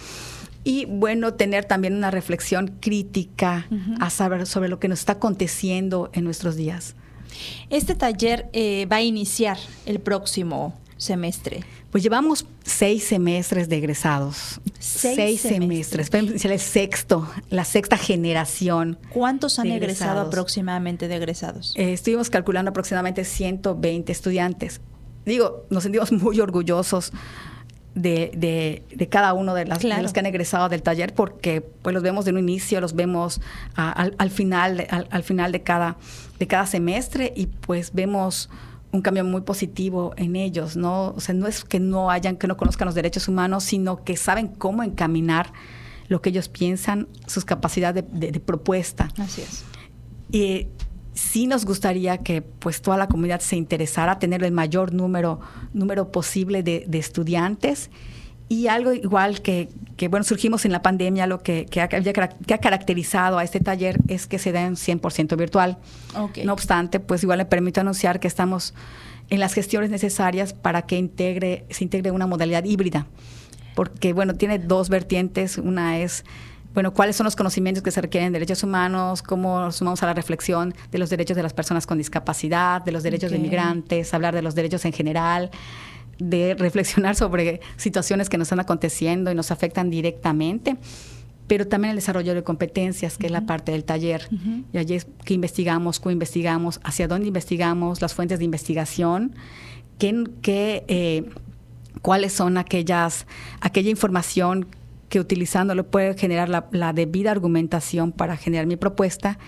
[0.65, 3.69] y bueno, tener también una reflexión crítica
[4.01, 6.95] a saber sobre lo que nos está aconteciendo en nuestros días.
[7.71, 11.61] Este taller eh, va a iniciar el próximo semestre?
[11.91, 14.61] Pues llevamos seis semestres de egresados.
[14.79, 16.09] Seis, semestres.
[16.09, 16.45] semestres.
[16.45, 18.99] el sexto, la sexta generación.
[19.11, 21.75] ¿Cuántos han egresado aproximadamente de egresados?
[21.77, 24.81] Eh, estuvimos calculando aproximadamente 120 estudiantes.
[25.25, 27.13] Digo, nos sentimos muy orgullosos
[27.95, 31.95] de, de, cada uno de, las, de, los que han egresado del taller porque pues
[31.95, 33.41] los vemos de un inicio, los vemos
[33.77, 35.97] al, al, final, al, al, final de cada,
[36.39, 38.51] de cada semestre y pues vemos
[38.95, 41.09] un cambio muy positivo en ellos, ¿no?
[41.11, 44.17] O sea, no es que no hayan, que no conozcan los derechos humanos, sino que
[44.17, 45.53] saben cómo encaminar
[46.07, 49.09] lo que ellos piensan, sus capacidades de, propuesta.
[49.19, 49.65] Así es.
[50.31, 50.69] Y
[51.13, 55.41] sí nos gustaría que pues toda la comunidad se interesara a tener el mayor número,
[55.73, 57.91] número posible de, estudiantes
[58.49, 62.55] y algo igual que, que, bueno, surgimos en la pandemia, lo que, que, ha, que,
[62.55, 65.79] ha, caracterizado a este taller es que se da en 100% virtual.
[66.45, 68.75] No obstante, pues igual le permito anunciar que estamos
[69.31, 73.07] en las gestiones necesarias para que integre, se integre una modalidad híbrida.
[73.75, 75.57] Porque, bueno, tiene dos vertientes.
[75.57, 76.25] Una es,
[76.75, 80.07] bueno, cuáles son los conocimientos que se requieren en derechos humanos, cómo nos sumamos a
[80.07, 84.13] la reflexión de los derechos de las personas con discapacidad, de los derechos de migrantes,
[84.13, 85.51] hablar de los derechos en general
[86.19, 90.77] de reflexionar sobre situaciones que nos están aconteciendo y nos afectan directamente,
[91.47, 94.29] pero también el desarrollo de competencias, que es la parte del taller.
[94.73, 99.35] Y allí es que investigamos, co-investigamos, hacia dónde investigamos, las fuentes de investigación,
[99.99, 101.29] qué, eh,
[102.01, 103.27] cuáles son aquellas,
[103.61, 104.67] aquella información
[105.11, 109.39] que utilizándolo puede generar la, la debida argumentación para generar mi propuesta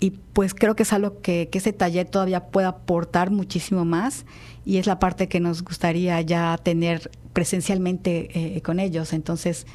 [0.00, 4.24] y pues creo que es algo que, que, ese taller todavía puede aportar muchísimo más
[4.64, 9.12] y es la parte que nos gustaría ya tener presencialmente eh, con ellos.
[9.12, 9.66] Entonces,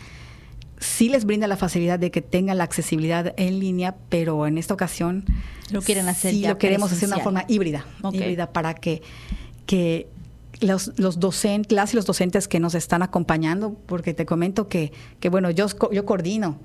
[0.80, 4.74] sí les brinda la facilidad de que tengan la accesibilidad en línea, pero en esta
[4.74, 5.26] ocasión
[5.72, 9.02] lo quieren hacer sí lo queremos hacer de una forma híbrida, híbrida para que,
[9.66, 10.08] que
[10.60, 14.92] los, los docentes, las y los docentes que nos están acompañando, porque te comento que,
[15.20, 16.60] que bueno, yo, yo coordino,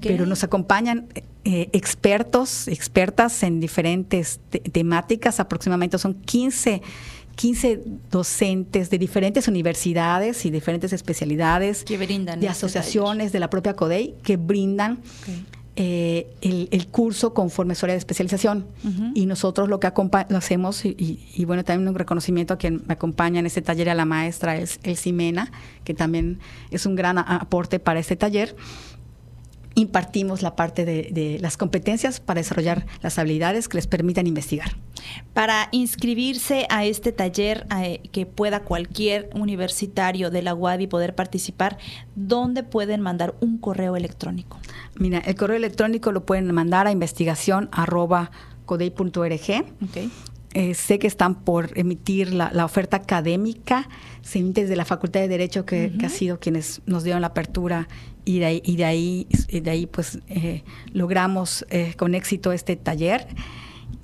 [0.00, 1.08] pero nos acompañan
[1.44, 4.40] eh, expertos, expertas en diferentes
[4.72, 6.82] temáticas, aproximadamente son 15
[7.34, 13.50] 15 docentes de diferentes universidades y diferentes especialidades, que brindan de este asociaciones de la
[13.50, 15.00] propia CODEI, que brindan
[15.76, 18.66] eh, el, curso conforme su área de especialización.
[19.14, 19.90] Y nosotros lo que
[20.28, 23.94] lo hacemos, y, bueno, también un reconocimiento a quien me acompaña en este taller, a
[23.94, 25.50] la maestra, es el Simena,
[25.82, 26.38] que también
[26.70, 28.54] es un gran aporte para este taller
[29.74, 34.76] impartimos la parte de, las competencias para desarrollar las habilidades que les permitan investigar.
[35.32, 41.78] Para inscribirse a este taller eh, que pueda cualquier universitario de la UADI poder participar,
[42.14, 44.58] ¿dónde pueden mandar un correo electrónico?
[44.96, 47.68] Mira, el correo electrónico lo pueden mandar a investigación
[50.54, 53.88] eh, sé que están por emitir la, oferta académica,
[54.22, 57.88] se emite desde la Facultad de Derecho, que, ha sido quienes nos dieron la apertura,
[58.24, 62.76] y de ahí, y de ahí, de ahí pues eh, logramos eh, con éxito este
[62.76, 63.26] taller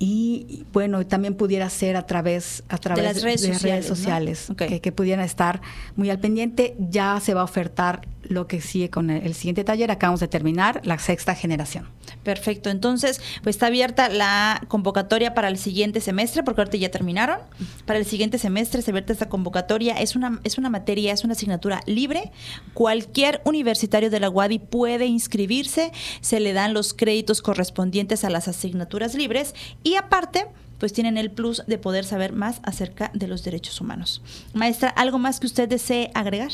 [0.03, 5.23] y bueno también pudiera ser a través a través de las redes sociales, que, pudieran
[5.23, 5.61] estar
[5.95, 6.75] muy al pendiente.
[6.79, 9.91] Ya se va a ofertar lo que sigue con el, siguiente taller.
[9.91, 11.87] Acabamos de terminar la sexta generación.
[12.23, 12.71] Perfecto.
[12.71, 17.37] Entonces pues está abierta la convocatoria para el siguiente semestre porque ahorita ya terminaron.
[17.85, 19.93] Para el siguiente semestre se abierta esta convocatoria.
[20.01, 22.31] Es una es una materia es una asignatura libre.
[22.73, 25.91] Cualquier universitario de la UADI puede inscribirse.
[26.21, 30.47] Se le dan los créditos correspondientes a las asignaturas libres y aparte,
[30.79, 34.21] pues tienen el plus de poder saber más acerca de los derechos humanos.
[34.53, 36.51] Maestra, ¿algo más que usted desee agregar?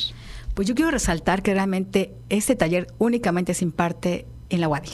[0.54, 4.89] Pues yo quiero resaltar que realmente este taller únicamente se imparte en la UADI.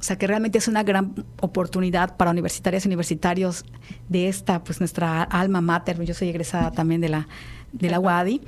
[0.00, 3.64] O sea que realmente es una gran oportunidad para universitarias y universitarios
[4.08, 6.02] de esta, pues nuestra alma mater.
[6.04, 7.28] Yo soy egresada también de la,
[7.72, 8.40] de la UADI.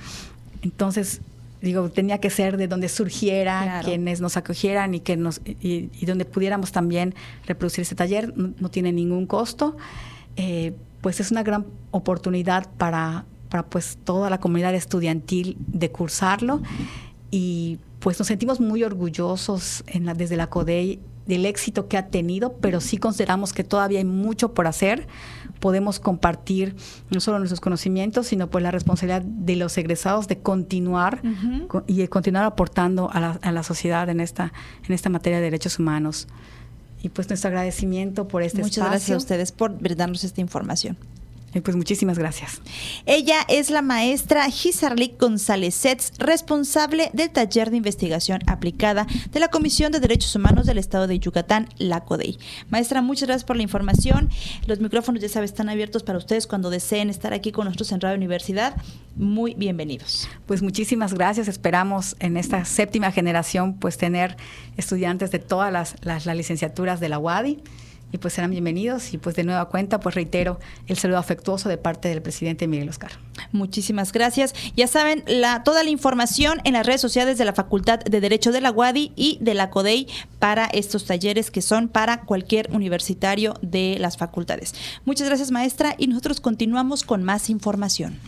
[0.62, 1.20] Entonces,
[1.61, 6.25] digo, tenía que ser de donde surgiera, quienes nos acogieran y que nos y, donde
[6.25, 7.14] pudiéramos también
[7.46, 9.77] reproducir este taller, no, tiene ningún costo.
[10.37, 16.61] Eh, pues es una gran oportunidad para, para pues toda la comunidad estudiantil de cursarlo.
[17.31, 22.09] Y pues nos sentimos muy orgullosos en la, desde la CODEI del éxito que ha
[22.09, 25.07] tenido, pero sí consideramos que todavía hay mucho por hacer.
[25.61, 26.75] Podemos compartir
[27.11, 31.23] no solo nuestros conocimientos, sino pues la responsabilidad de los egresados de continuar
[31.87, 34.53] y de continuar aportando a la, a la, sociedad en esta,
[34.87, 36.27] en esta materia de derechos humanos.
[37.03, 40.99] Y pues nuestro agradecimiento por este Muchas gracias a ustedes por darnos esta información
[41.61, 42.61] pues muchísimas gracias.
[43.07, 49.49] Ella es la maestra Gisarlik González Setz, responsable del taller de investigación aplicada de la
[49.49, 52.39] Comisión de Derechos Humanos del Estado de Yucatán, la CODEI.
[52.69, 54.31] Maestra, muchas gracias por la información.
[54.67, 58.01] Los micrófonos, ya sabes, están abiertos para ustedes cuando deseen estar aquí con nosotros en
[58.01, 58.77] Radio Universidad.
[59.17, 60.29] Muy bienvenidos.
[60.47, 61.49] Pues muchísimas gracias.
[61.49, 64.37] Esperamos en esta séptima generación pues tener
[64.77, 67.59] estudiantes de todas las, las, las licenciaturas de la UADI
[68.12, 71.79] y pues serán bienvenidos y pues de nueva cuenta pues reitero el saludo afectuoso de
[71.79, 73.12] parte del presidente Miguel Oscar.
[73.53, 74.55] Muchísimas gracias.
[74.77, 75.25] Ya saben,
[75.64, 79.12] toda la información en las redes sociales de la Facultad de Derecho de la UADI
[79.16, 80.07] y de la CODEI
[80.38, 84.75] para estos talleres que son para cualquier universitario de las facultades.
[85.05, 88.18] Muchas gracias maestra y nosotros continuamos con más información.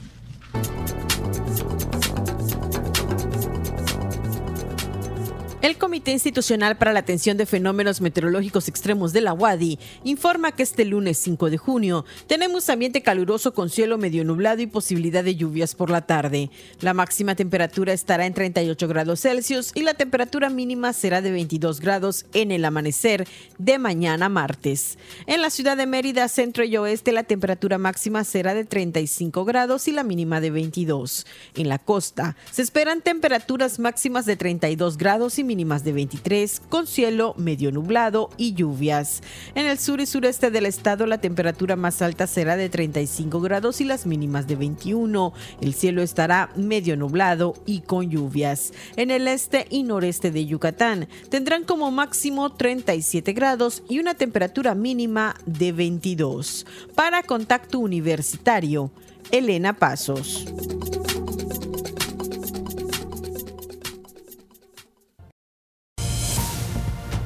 [5.62, 10.64] El Comité Institucional para la Atención de Fenómenos Meteorológicos Extremos de la UADI informa que
[10.64, 15.36] este lunes 5 de junio tenemos ambiente caluroso con cielo medio nublado y posibilidad de
[15.36, 16.50] lluvias por la tarde.
[16.80, 21.78] La máxima temperatura estará en 38 grados Celsius y la temperatura mínima será de 22
[21.78, 24.98] grados en el amanecer de mañana martes.
[25.28, 29.86] En la ciudad de Mérida, centro y oeste, la temperatura máxima será de 35 grados
[29.86, 31.24] y la mínima de 22.
[31.54, 36.86] En la costa se esperan temperaturas máximas de 32 grados y mínimas de 23, con
[36.86, 39.20] cielo medio nublado y lluvias.
[39.54, 43.82] En el sur y sureste del estado la temperatura más alta será de 35 grados
[43.82, 45.34] y las mínimas de 21.
[45.60, 48.72] El cielo estará medio nublado y con lluvias.
[48.96, 54.74] En el este y noreste de Yucatán tendrán como máximo 37 grados y una temperatura
[54.74, 56.64] mínima de 22.
[56.94, 58.90] Para contacto universitario,
[59.30, 60.46] Elena Pasos.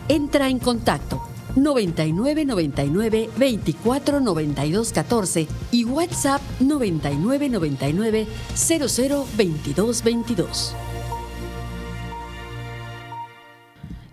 [0.08, 1.20] Entra en contacto
[1.56, 10.76] 99 99 24 92 14 y WhatsApp 99 99 00 22 22.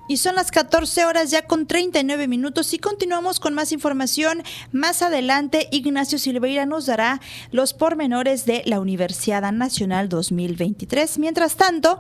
[0.08, 4.44] Y son las 14 horas ya con 39 minutos y continuamos con más información.
[4.74, 11.20] Más adelante, Ignacio Silveira nos dará los pormenores de la Universidad Nacional 2023.
[11.20, 12.00] Mientras tanto,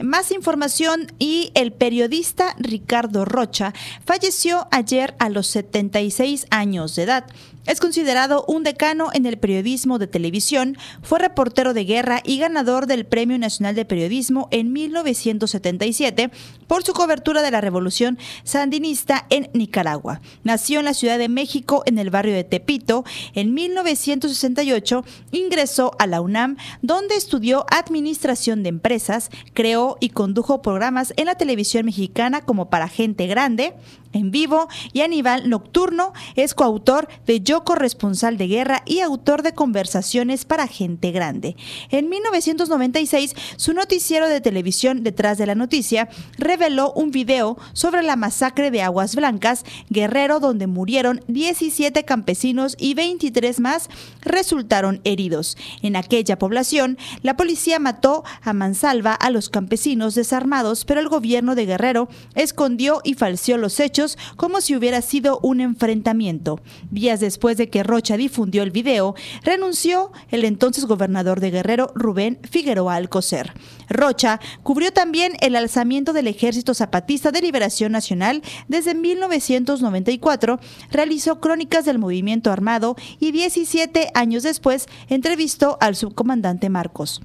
[0.00, 3.72] más información y el periodista Ricardo Rocha
[4.04, 7.24] falleció ayer a los 76 años de edad.
[7.66, 12.86] Es considerado un decano en el periodismo de televisión, fue reportero de guerra y ganador
[12.86, 16.30] del Premio Nacional de Periodismo en 1977
[16.66, 20.20] por su cobertura de la Revolución Sandinista en Nicaragua.
[20.42, 23.04] Nació en la Ciudad de México, en el barrio de Tepito.
[23.34, 31.14] En 1968 ingresó a la UNAM, donde estudió Administración de Empresas, creó y condujo programas
[31.16, 33.74] en la televisión mexicana como para gente grande,
[34.14, 39.52] en vivo y Aníbal Nocturno es coautor de Yo corresponsal de guerra y autor de
[39.52, 41.56] Conversaciones para gente grande.
[41.90, 46.08] En 1996, su noticiero de televisión Detrás de la Noticia
[46.38, 52.94] reveló un video sobre la masacre de Aguas Blancas, Guerrero, donde murieron 17 campesinos y
[52.94, 53.88] 23 más
[54.22, 55.56] resultaron heridos.
[55.82, 61.54] En aquella población, la policía mató a mansalva a los campesinos desarmados, pero el gobierno
[61.54, 64.03] de Guerrero escondió y falseó los hechos
[64.36, 66.60] como si hubiera sido un enfrentamiento.
[66.90, 72.38] Días después de que Rocha difundió el video, renunció el entonces gobernador de Guerrero, Rubén
[72.42, 73.52] Figueroa Alcocer.
[73.88, 81.84] Rocha cubrió también el alzamiento del Ejército Zapatista de Liberación Nacional desde 1994, realizó crónicas
[81.84, 87.20] del movimiento armado y 17 años después entrevistó al subcomandante Marcos.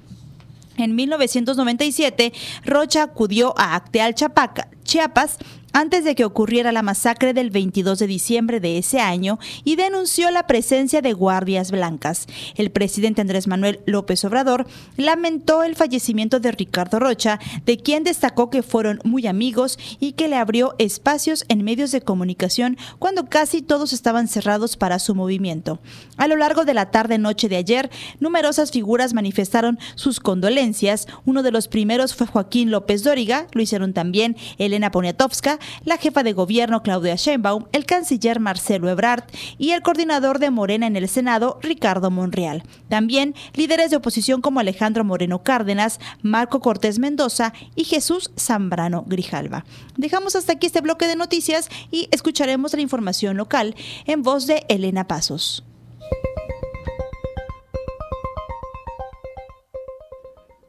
[0.76, 2.32] En 1997,
[2.64, 5.38] Rocha acudió a Acteal Chapaca, Chiapas
[5.72, 10.30] antes de que ocurriera la masacre del 22 de diciembre de ese año y denunció
[10.30, 12.26] la presencia de guardias blancas.
[12.56, 14.66] El presidente Andrés Manuel López Obrador
[14.96, 20.28] lamentó el fallecimiento de Ricardo Rocha, de quien destacó que fueron muy amigos y que
[20.28, 25.78] le abrió espacios en medios de comunicación cuando casi todos estaban cerrados para su movimiento.
[26.16, 31.06] A lo largo de la tarde-noche de ayer, numerosas figuras manifestaron sus condolencias.
[31.24, 36.22] Uno de los primeros fue Joaquín López Dóriga, lo hicieron también Elena Poniatowska, la jefa
[36.22, 39.24] de gobierno Claudia Sheinbaum, el canciller Marcelo Ebrard
[39.58, 42.62] y el coordinador de Morena en el Senado, Ricardo Monreal.
[42.88, 49.64] También líderes de oposición como Alejandro Moreno Cárdenas, Marco Cortés Mendoza y Jesús Zambrano Grijalva.
[49.96, 53.74] Dejamos hasta aquí este bloque de noticias y escucharemos la información local
[54.06, 55.64] en voz de Elena Pasos.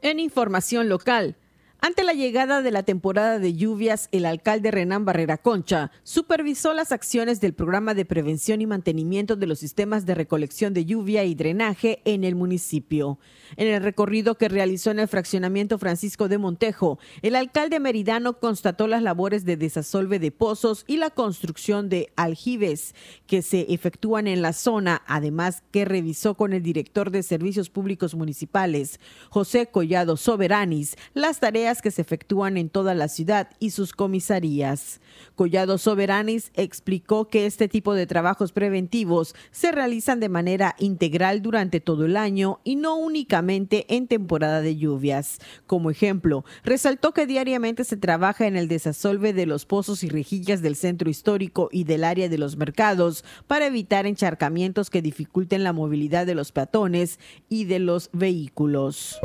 [0.02, 1.36] En información local,
[1.84, 6.92] ante la llegada de la temporada de lluvias, el alcalde Renán Barrera Concha supervisó las
[6.92, 11.34] acciones del programa de prevención y mantenimiento de los sistemas de recolección de lluvia y
[11.34, 13.18] drenaje en el municipio.
[13.56, 18.86] En el recorrido que realizó en el fraccionamiento Francisco de Montejo, el alcalde meridano constató
[18.86, 22.94] las labores de desasolve de pozos y la construcción de aljibes
[23.26, 28.14] que se efectúan en la zona, además que revisó con el director de Servicios Públicos
[28.14, 33.92] Municipales, José Collado Soberanis, las tareas que se efectúan en toda la ciudad y sus
[33.92, 35.00] comisarías.
[35.34, 41.80] Collado Soberanis explicó que este tipo de trabajos preventivos se realizan de manera integral durante
[41.80, 45.38] todo el año y no únicamente en temporada de lluvias.
[45.66, 50.60] Como ejemplo, resaltó que diariamente se trabaja en el desasolve de los pozos y rejillas
[50.60, 55.72] del centro histórico y del área de los mercados para evitar encharcamientos que dificulten la
[55.72, 57.18] movilidad de los peatones
[57.48, 59.18] y de los vehículos.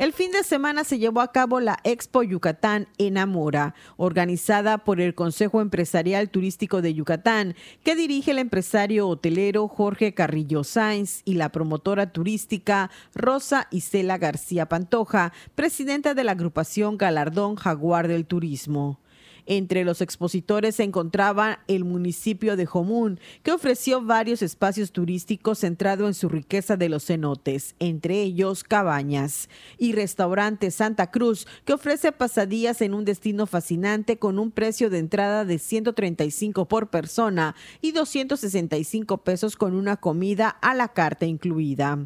[0.00, 5.14] El fin de semana se llevó a cabo la Expo Yucatán Enamora, organizada por el
[5.14, 11.50] Consejo Empresarial Turístico de Yucatán, que dirige el empresario hotelero Jorge Carrillo Sáenz y la
[11.50, 19.00] promotora turística Rosa Isela García Pantoja, presidenta de la agrupación Galardón Jaguar del Turismo.
[19.46, 26.06] Entre los expositores se encontraba el municipio de Jomún, que ofreció varios espacios turísticos centrado
[26.06, 32.12] en su riqueza de los cenotes, entre ellos cabañas, y restaurante Santa Cruz, que ofrece
[32.12, 37.92] pasadías en un destino fascinante con un precio de entrada de 135 por persona y
[37.92, 41.98] 265 pesos con una comida a la carta incluida.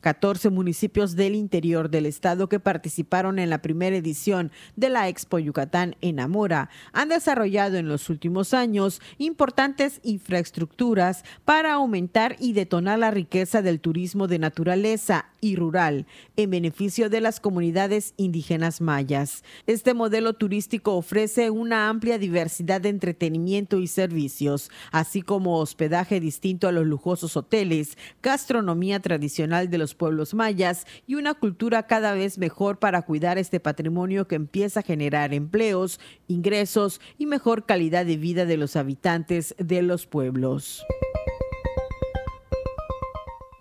[0.00, 5.38] 14 municipios del interior del estado que participaron en la primera edición de la Expo
[5.38, 13.10] Yucatán Enamora han desarrollado en los últimos años importantes infraestructuras para aumentar y detonar la
[13.10, 16.06] riqueza del turismo de naturaleza y rural
[16.36, 19.42] en beneficio de las comunidades indígenas mayas.
[19.66, 26.68] Este modelo turístico ofrece una amplia diversidad de entretenimiento y servicios, así como hospedaje distinto
[26.68, 32.38] a los lujosos hoteles, gastronomía tradicional de los pueblos mayas y una cultura cada vez
[32.38, 36.69] mejor para cuidar este patrimonio que empieza a generar empleos, ingresos
[37.18, 40.84] y mejor calidad de vida de los habitantes de los pueblos.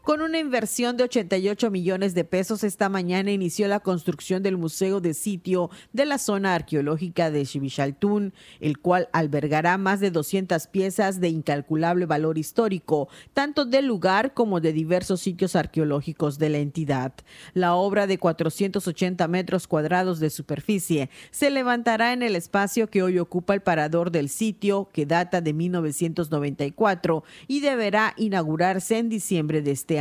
[0.09, 5.01] Con una inversión de 88 millones de pesos, esta mañana inició la construcción del Museo
[5.01, 11.19] de Sitio de la zona arqueológica de Xibichaltún, el cual albergará más de 200 piezas
[11.19, 17.13] de incalculable valor histórico, tanto del lugar como de diversos sitios arqueológicos de la entidad.
[17.53, 23.19] La obra de 480 metros cuadrados de superficie se levantará en el espacio que hoy
[23.19, 29.69] ocupa el parador del sitio, que data de 1994, y deberá inaugurarse en diciembre de
[29.69, 29.98] este año.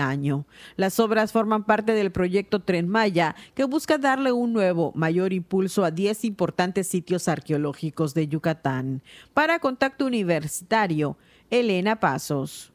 [0.76, 5.84] Las obras forman parte del proyecto Tren Maya, que busca darle un nuevo, mayor impulso
[5.84, 9.02] a 10 importantes sitios arqueológicos de Yucatán.
[9.34, 11.16] Para Contacto Universitario,
[11.50, 12.72] Elena Pasos.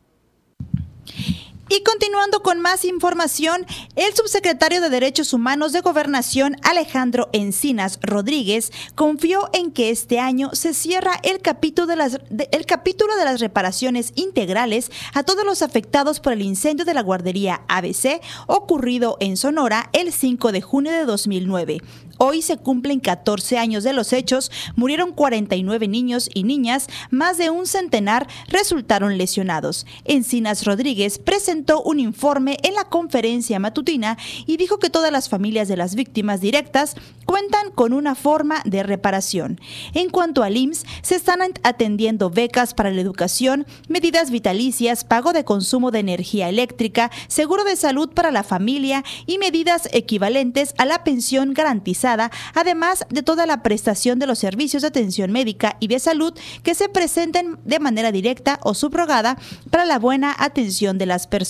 [1.70, 8.74] Y continuando con más información, el subsecretario de Derechos Humanos de Gobernación, Alejandro Encinas Rodríguez,
[8.96, 12.20] confió en que este año se cierra el capítulo de las,
[12.52, 17.02] el capítulo de las reparaciones integrales a todos los afectados por el incendio de la
[17.02, 21.78] guardería ABC ocurrido en Sonora el 5 de junio de 2009.
[22.18, 27.50] Hoy se cumplen 14 años de los hechos, murieron 49 niños y niñas, más de
[27.50, 29.88] un centenar resultaron lesionados.
[30.06, 31.53] Encinas Rodríguez presentó
[31.84, 36.42] un informe en la conferencia matutina y dijo que todas las familias de las víctimas
[36.42, 36.96] directas
[37.26, 39.60] cuentan con una forma de reparación.
[39.94, 45.46] En cuanto al IMSS, se están atendiendo becas para la educación, medidas vitalicias, pago de
[45.46, 51.04] consumo de energía eléctrica, seguro de salud para la familia y medidas equivalentes a la
[51.04, 56.00] pensión garantizada, además de toda la prestación de los servicios de atención médica y de
[56.00, 56.34] salud
[56.64, 59.38] que se presenten de manera directa o subrogada
[59.70, 61.43] para la buena atención de las personas.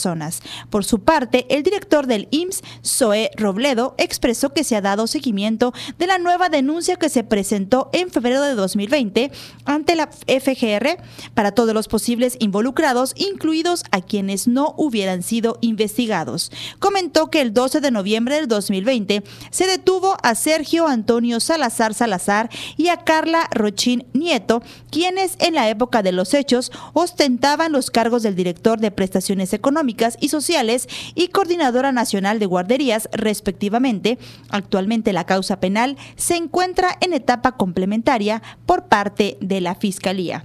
[0.69, 5.73] Por su parte, el director del IMSS, Zoe Robledo, expresó que se ha dado seguimiento
[5.99, 9.31] de la nueva denuncia que se presentó en febrero de 2020
[9.65, 10.97] ante la FGR
[11.33, 16.51] para todos los posibles involucrados, incluidos a quienes no hubieran sido investigados.
[16.79, 22.49] Comentó que el 12 de noviembre del 2020 se detuvo a Sergio Antonio Salazar Salazar
[22.77, 28.23] y a Carla Rochín Nieto, quienes en la época de los hechos ostentaban los cargos
[28.23, 29.82] del director de prestaciones económicas
[30.19, 34.17] y sociales y coordinadora nacional de guarderías, respectivamente.
[34.49, 40.43] Actualmente la causa penal se encuentra en etapa complementaria por parte de la Fiscalía.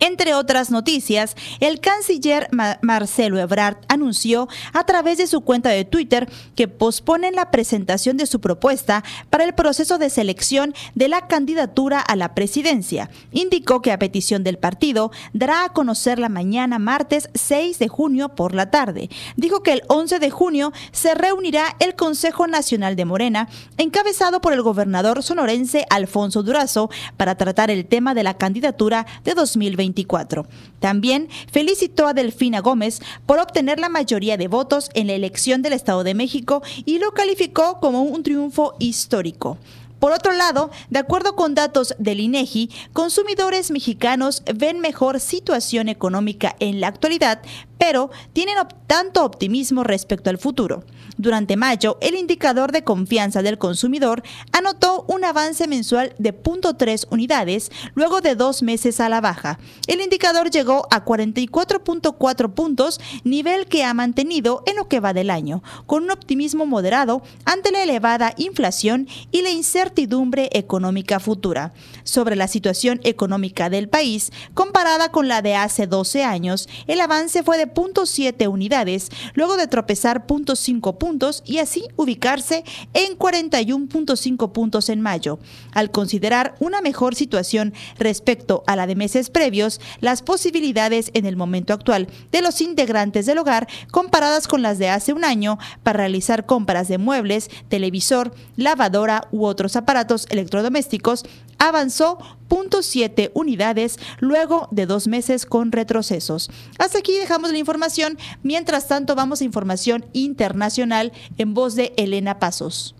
[0.00, 2.48] Entre otras noticias, el canciller
[2.82, 8.26] Marcelo Ebrard anunció a través de su cuenta de Twitter que posponen la presentación de
[8.26, 13.08] su propuesta para el proceso de selección de la candidatura a la presidencia.
[13.32, 18.30] Indicó que a petición del partido dará a conocer la mañana martes 6 de junio
[18.30, 19.08] por la tarde.
[19.36, 24.52] Dijo que el 11 de junio se reunirá el Consejo Nacional de Morena, encabezado por
[24.52, 29.83] el gobernador sonorense Alfonso Durazo, para tratar el tema de la candidatura de 2020
[30.80, 35.72] también felicitó a Delfina Gómez por obtener la mayoría de votos en la elección del
[35.72, 39.58] Estado de México y lo calificó como un triunfo histórico.
[39.98, 46.56] Por otro lado, de acuerdo con datos del INEGI, consumidores mexicanos ven mejor situación económica
[46.60, 47.40] en la actualidad,
[47.78, 48.56] pero tienen
[48.86, 50.84] tanto optimismo respecto al futuro.
[51.16, 57.70] Durante mayo, el indicador de confianza del consumidor anotó un avance mensual de 0.3 unidades
[57.94, 59.60] luego de dos meses a la baja.
[59.86, 65.30] El indicador llegó a 44.4 puntos, nivel que ha mantenido en lo que va del
[65.30, 71.74] año, con un optimismo moderado ante la elevada inflación y la incertidumbre económica futura.
[72.02, 77.44] Sobre la situación económica del país, comparada con la de hace 12 años, el avance
[77.44, 81.03] fue de 0.7 unidades, luego de tropezar 0.5 puntos
[81.44, 85.38] y así ubicarse en 41.5 puntos en mayo.
[85.72, 91.36] Al considerar una mejor situación respecto a la de meses previos, las posibilidades en el
[91.36, 95.98] momento actual de los integrantes del hogar comparadas con las de hace un año para
[95.98, 101.24] realizar compras de muebles, televisor, lavadora u otros aparatos electrodomésticos
[101.58, 106.50] avanzó 0.7 unidades luego de dos meses con retrocesos.
[106.78, 108.18] Hasta aquí dejamos la información.
[108.42, 110.93] Mientras tanto, vamos a información internacional
[111.38, 112.94] en voz de Elena Pasos.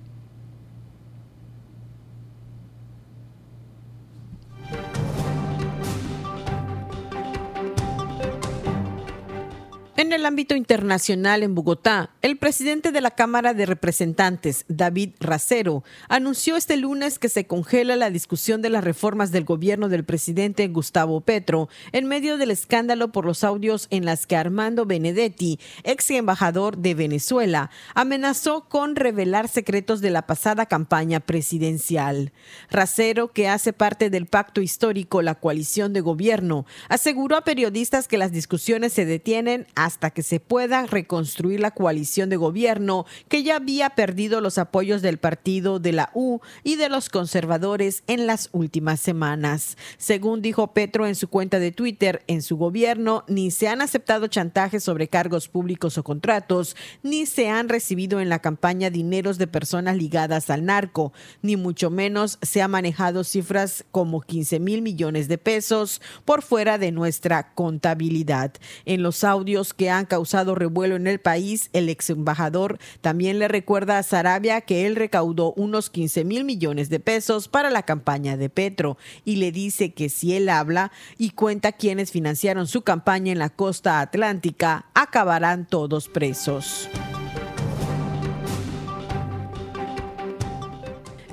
[9.97, 15.84] En el ámbito internacional en Bogotá, el presidente de la Cámara de Representantes, David Racero,
[16.09, 20.66] anunció este lunes que se congela la discusión de las reformas del gobierno del presidente
[20.66, 26.11] Gustavo Petro en medio del escándalo por los audios en las que Armando Benedetti, ex
[26.11, 32.32] embajador de Venezuela, amenazó con revelar secretos de la pasada campaña presidencial.
[32.68, 38.18] Racero, que hace parte del pacto histórico La Coalición de Gobierno, aseguró a periodistas que
[38.18, 43.57] las discusiones se detienen hasta que se pueda reconstruir la coalición de gobierno que ya
[43.57, 48.49] había perdido los apoyos del partido de la U y de los conservadores en las
[48.53, 49.76] últimas semanas.
[49.99, 54.26] Según dijo Petro en su cuenta de Twitter, en su gobierno ni se han aceptado
[54.26, 59.49] chantajes sobre cargos públicos o contratos, ni se han recibido en la campaña dineros de
[59.49, 61.12] personas ligadas al narco,
[61.43, 66.78] ni mucho menos se han manejado cifras como 15 mil millones de pesos por fuera
[66.78, 68.55] de nuestra contabilidad.
[68.87, 73.49] En los audios que han causado revuelo en el país, el ex embajador también le
[73.49, 78.37] recuerda a Sarabia que él recaudó unos 15 mil millones de pesos para la campaña
[78.37, 83.33] de Petro y le dice que si él habla y cuenta quienes financiaron su campaña
[83.33, 86.89] en la costa atlántica, acabarán todos presos.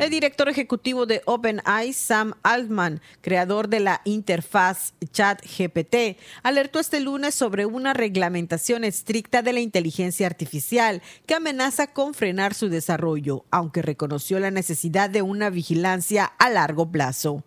[0.01, 7.35] El director ejecutivo de OpenAI, Sam Altman, creador de la interfaz ChatGPT, alertó este lunes
[7.35, 13.83] sobre una reglamentación estricta de la inteligencia artificial que amenaza con frenar su desarrollo, aunque
[13.83, 17.43] reconoció la necesidad de una vigilancia a largo plazo.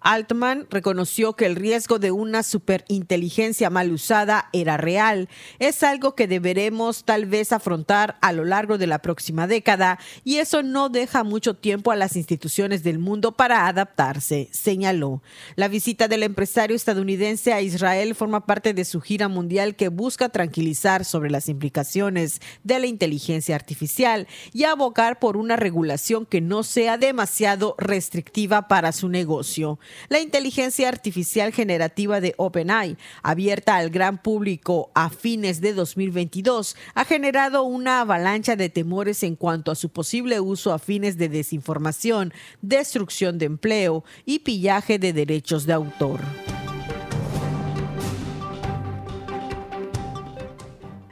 [0.00, 5.28] Altman reconoció que el riesgo de una superinteligencia mal usada era real.
[5.58, 10.36] Es algo que deberemos tal vez afrontar a lo largo de la próxima década y
[10.36, 15.22] eso no deja mucho tiempo a las instituciones del mundo para adaptarse, señaló.
[15.56, 20.28] La visita del empresario estadounidense a Israel forma parte de su gira mundial que busca
[20.28, 26.62] tranquilizar sobre las implicaciones de la inteligencia artificial y abogar por una regulación que no
[26.62, 29.78] sea demasiado restrictiva para su negocio.
[30.08, 37.04] La inteligencia artificial generativa de OpenAI, abierta al gran público a fines de 2022, ha
[37.04, 42.32] generado una avalancha de temores en cuanto a su posible uso a fines de desinformación,
[42.62, 46.20] destrucción de empleo y pillaje de derechos de autor.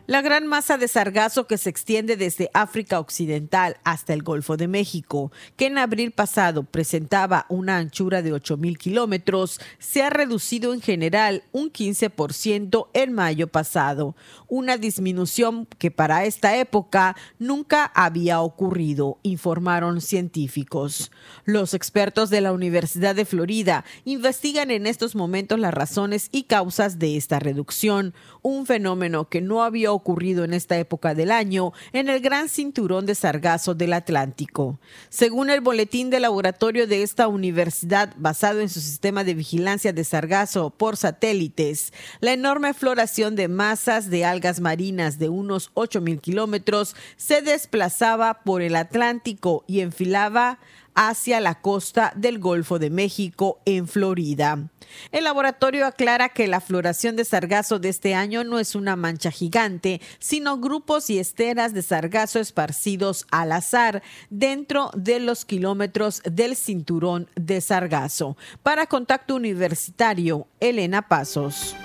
[0.08, 4.68] La gran masa de sargazo que se extiende desde África Occidental hasta el Golfo de
[4.68, 10.80] México, que en abril pasado presentaba una anchura de 8.000 kilómetros, se ha reducido en
[10.80, 14.14] general un 15% en mayo pasado,
[14.46, 21.10] una disminución que para esta época nunca había ocurrido, informaron científicos.
[21.44, 27.00] Los expertos de la Universidad de Florida investigan en estos momentos las razones y causas
[27.00, 32.08] de esta reducción, un fenómeno que no había ocurrido en esta época del año en
[32.08, 34.78] el gran cinturón de sargazo del Atlántico.
[35.08, 40.04] Según el boletín de laboratorio de esta universidad basado en su sistema de vigilancia de
[40.04, 46.94] sargazo por satélites, la enorme floración de masas de algas marinas de unos 8.000 kilómetros
[47.16, 50.58] se desplazaba por el Atlántico y enfilaba
[50.96, 54.68] hacia la costa del Golfo de México en Florida.
[55.12, 59.30] El laboratorio aclara que la floración de sargazo de este año no es una mancha
[59.30, 66.56] gigante, sino grupos y esteras de sargazo esparcidos al azar dentro de los kilómetros del
[66.56, 68.36] cinturón de sargazo.
[68.62, 71.76] Para Contacto Universitario, Elena Pasos.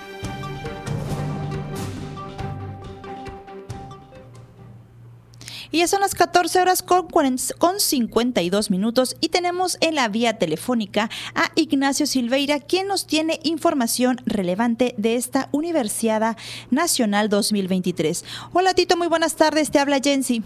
[5.72, 10.38] Y ya son las 14 horas con, con 52 minutos y tenemos en la vía
[10.38, 16.36] telefónica a Ignacio Silveira, quien nos tiene información relevante de esta Universidad
[16.70, 18.24] Nacional 2023.
[18.52, 20.42] Hola Tito, muy buenas tardes, te habla Jensi.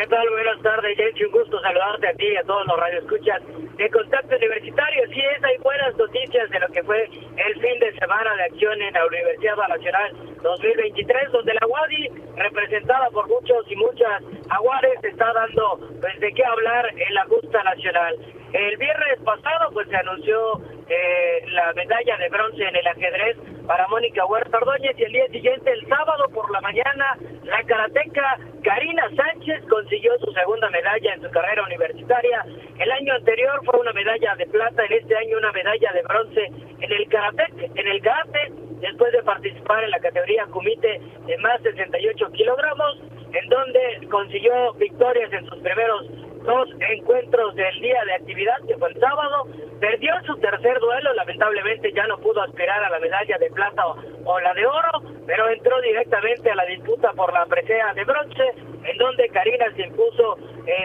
[0.00, 0.30] ¿Qué tal?
[0.30, 1.24] Buenas tardes, Jensi.
[1.24, 3.42] Un gusto saludarte a ti y a todos los radioescuchas
[3.76, 5.06] de Contacto Universitario.
[5.12, 8.80] Sí, es, hay buenas noticias de lo que fue el fin de semana de acción
[8.80, 15.34] en la Universidad Nacional 2023, donde la UADI, representada por muchos y muchas aguares, está
[15.34, 18.16] dando pues, de qué hablar en la justa nacional.
[18.52, 23.36] El viernes pasado pues se anunció eh, la medalla de bronce en el ajedrez
[23.66, 28.38] para Mónica Huerta Ordóñez y el día siguiente, el sábado por la mañana, la karateca
[28.64, 32.44] Karina Sánchez consiguió su segunda medalla en su carrera universitaria.
[32.76, 36.44] El año anterior fue una medalla de plata, en este año una medalla de bronce
[36.80, 41.62] en el karate, en el karate, después de participar en la categoría kumite de más
[41.62, 42.98] de 68 kilogramos,
[43.32, 48.88] en donde consiguió victorias en sus primeros dos encuentros del día de actividad, que fue
[48.88, 49.46] el sábado.
[49.80, 53.82] Perdió su tercer duelo, lamentablemente ya no pudo aspirar a la medalla de plata
[54.24, 58.44] o, la de oro, pero entró directamente a la disputa por la presea de bronce,
[58.84, 60.36] en donde Karina se impuso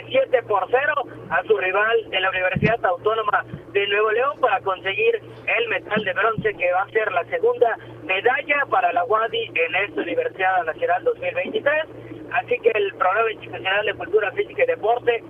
[0.08, 0.93] 7 eh, por 0
[1.30, 6.14] a su rival de la Universidad Autónoma de Nuevo León para conseguir el metal de
[6.14, 11.03] bronce que va a ser la segunda medalla para la UADI en esta Universidad Nacional
[11.03, 11.95] 2023.
[12.36, 15.24] Así que el programa institucional de cultura física y deporte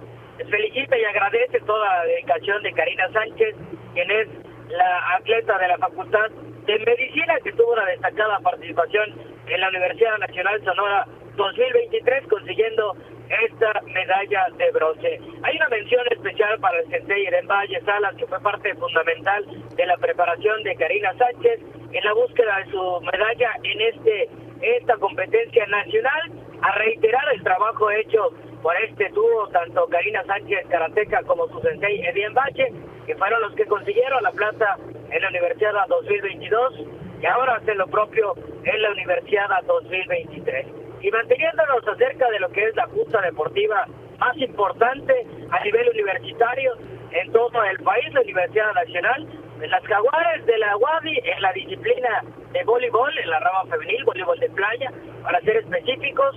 [0.49, 3.56] felicita y agradece toda la dedicación de Karina Sánchez,
[3.93, 4.28] quien es
[4.70, 6.30] la atleta de la Facultad
[6.66, 9.14] de Medicina que tuvo una destacada participación
[9.47, 12.95] en la Universidad Nacional Sonora 2023 consiguiendo
[13.43, 15.20] esta medalla de bronce.
[15.43, 19.45] Hay una mención especial para el sensei Irene Valle Salas, que fue parte fundamental
[19.76, 21.60] de la preparación de Karina Sánchez
[21.91, 24.30] en la búsqueda de su medalla en este
[24.62, 26.32] esta competencia nacional,
[26.66, 28.32] a reiterar el trabajo hecho
[28.63, 32.74] por este dúo, tanto Karina Sánchez Karateca como su sensei Edien Bache,
[33.05, 34.76] que fueron los que consiguieron la plata
[35.11, 36.74] en la Universidad 2022
[37.22, 40.66] y ahora hacen lo propio en la Universidad 2023.
[41.01, 43.86] Y manteniéndonos acerca de lo que es la justa deportiva
[44.18, 45.13] más importante
[45.51, 46.74] a nivel universitario
[47.11, 49.28] en todo el país, la Universidad Nacional,
[49.60, 54.39] las jaguares de la UADI en la disciplina de voleibol, en la rama femenil, voleibol
[54.39, 54.91] de playa,
[55.24, 56.36] para ser específicos,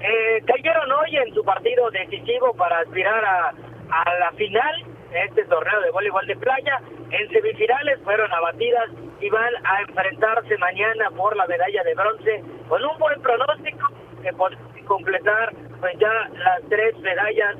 [0.00, 3.52] eh, cayeron hoy en su partido decisivo para aspirar a,
[3.90, 6.80] a la final de este torneo de voleibol de playa.
[7.10, 8.90] En semifinales fueron abatidas
[9.20, 13.88] y van a enfrentarse mañana por la medalla de bronce con un buen pronóstico
[14.22, 17.56] que por completar pues ya las tres medallas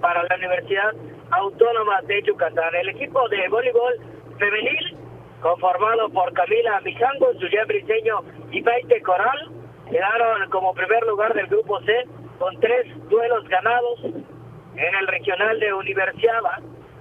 [0.00, 0.92] para la Universidad
[1.30, 2.74] Autónoma de Yucatán.
[2.74, 3.94] El equipo de voleibol
[4.38, 4.96] femenil
[5.40, 8.20] conformado por Camila Mijangos, Julián Briceño
[8.50, 9.50] y Paite Coral
[9.90, 11.92] quedaron como primer lugar del grupo C
[12.38, 16.40] con tres duelos ganados en el regional de Universidad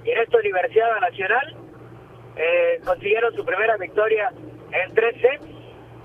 [0.03, 1.55] y en esta Universidad Nacional
[2.35, 4.31] eh, consiguieron su primera victoria
[4.71, 5.45] en tres sets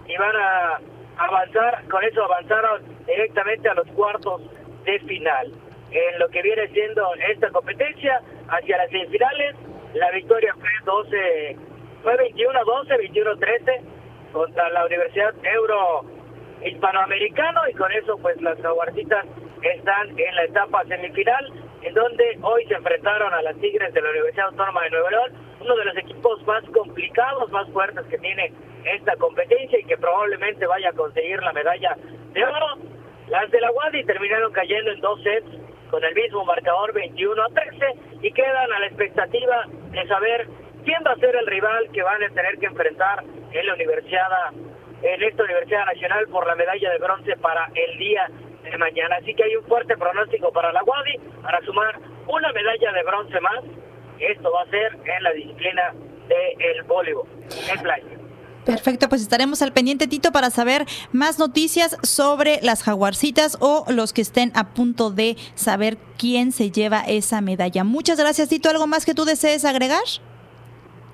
[0.07, 0.81] y van a
[1.18, 4.43] avanzar, con eso avanzaron directamente a los cuartos
[4.85, 5.53] de final.
[5.91, 9.57] En lo que viene siendo esta competencia, hacia las semifinales,
[9.95, 11.57] la victoria fue 12,
[12.03, 13.82] fue 21 12, 21 13
[14.32, 16.05] contra la Universidad Euro
[16.64, 19.26] hispanoamericano y con eso pues las jaguarcitas
[19.62, 24.11] están en la etapa semifinal en donde hoy se enfrentaron a las Tigres de la
[24.11, 28.53] Universidad Autónoma de Nuevo León, uno de los equipos más complicados, más fuertes que tiene
[28.84, 31.97] esta competencia y que probablemente vaya a conseguir la medalla
[32.32, 32.78] de oro.
[33.28, 35.49] Las de la Wadi terminaron cayendo en dos sets
[35.91, 37.86] con el mismo marcador 21 a 13
[38.22, 40.47] y quedan a la expectativa de saber
[40.84, 44.28] quién va a ser el rival que van a tener que enfrentar en la Universidad
[45.03, 48.28] en esta Universidad Nacional por la medalla de bronce para el día
[48.62, 49.16] de mañana.
[49.16, 53.41] Así que hay un fuerte pronóstico para la Wadi para sumar una medalla de bronce
[53.41, 53.64] más.
[54.18, 55.95] Esto va a ser en la disciplina
[56.28, 57.28] del voleibol
[57.70, 58.07] en playa.
[58.69, 64.12] Perfecto, pues estaremos al pendiente, Tito, para saber más noticias sobre las jaguarcitas o los
[64.12, 67.83] que estén a punto de saber quién se lleva esa medalla.
[67.83, 68.69] Muchas gracias, Tito.
[68.69, 70.03] ¿Algo más que tú desees agregar?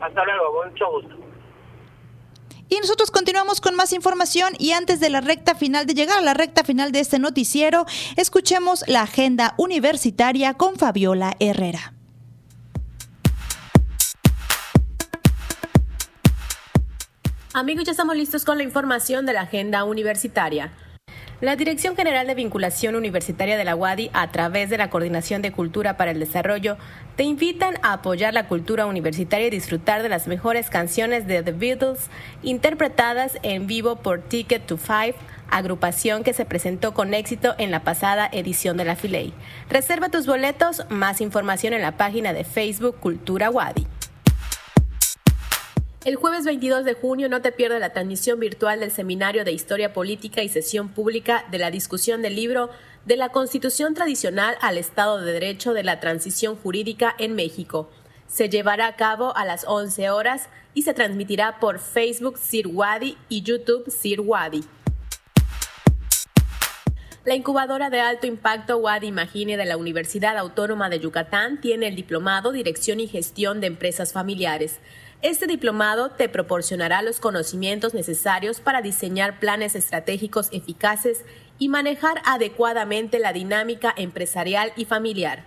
[0.00, 1.28] Hasta luego, mucho gusto.
[2.68, 6.22] Y nosotros continuamos con más información y antes de la recta final, de llegar a
[6.22, 11.97] la recta final de este noticiero, escuchemos la agenda universitaria con Fabiola Herrera.
[17.54, 20.70] Amigos, ya estamos listos con la información de la agenda universitaria.
[21.40, 25.50] La Dirección General de Vinculación Universitaria de la UADI, a través de la Coordinación de
[25.50, 26.76] Cultura para el Desarrollo,
[27.16, 31.52] te invitan a apoyar la cultura universitaria y disfrutar de las mejores canciones de The
[31.52, 32.10] Beatles,
[32.42, 35.14] interpretadas en vivo por Ticket to Five,
[35.50, 39.32] agrupación que se presentó con éxito en la pasada edición de la Filey.
[39.70, 43.86] Reserva tus boletos, más información en la página de Facebook Cultura Wadi.
[46.08, 49.92] El jueves 22 de junio no te pierdas la transmisión virtual del Seminario de Historia
[49.92, 52.70] Política y Sesión Pública de la discusión del libro
[53.04, 57.90] De la Constitución Tradicional al Estado de Derecho de la Transición Jurídica en México.
[58.26, 63.18] Se llevará a cabo a las 11 horas y se transmitirá por Facebook Sir Wadi
[63.28, 64.64] y YouTube Sir Wadi.
[67.26, 71.94] La incubadora de alto impacto Wadi Imagine de la Universidad Autónoma de Yucatán tiene el
[71.94, 74.78] diplomado Dirección y Gestión de Empresas Familiares.
[75.20, 81.24] Este diplomado te proporcionará los conocimientos necesarios para diseñar planes estratégicos eficaces
[81.58, 85.42] y manejar adecuadamente la dinámica empresarial y familiar.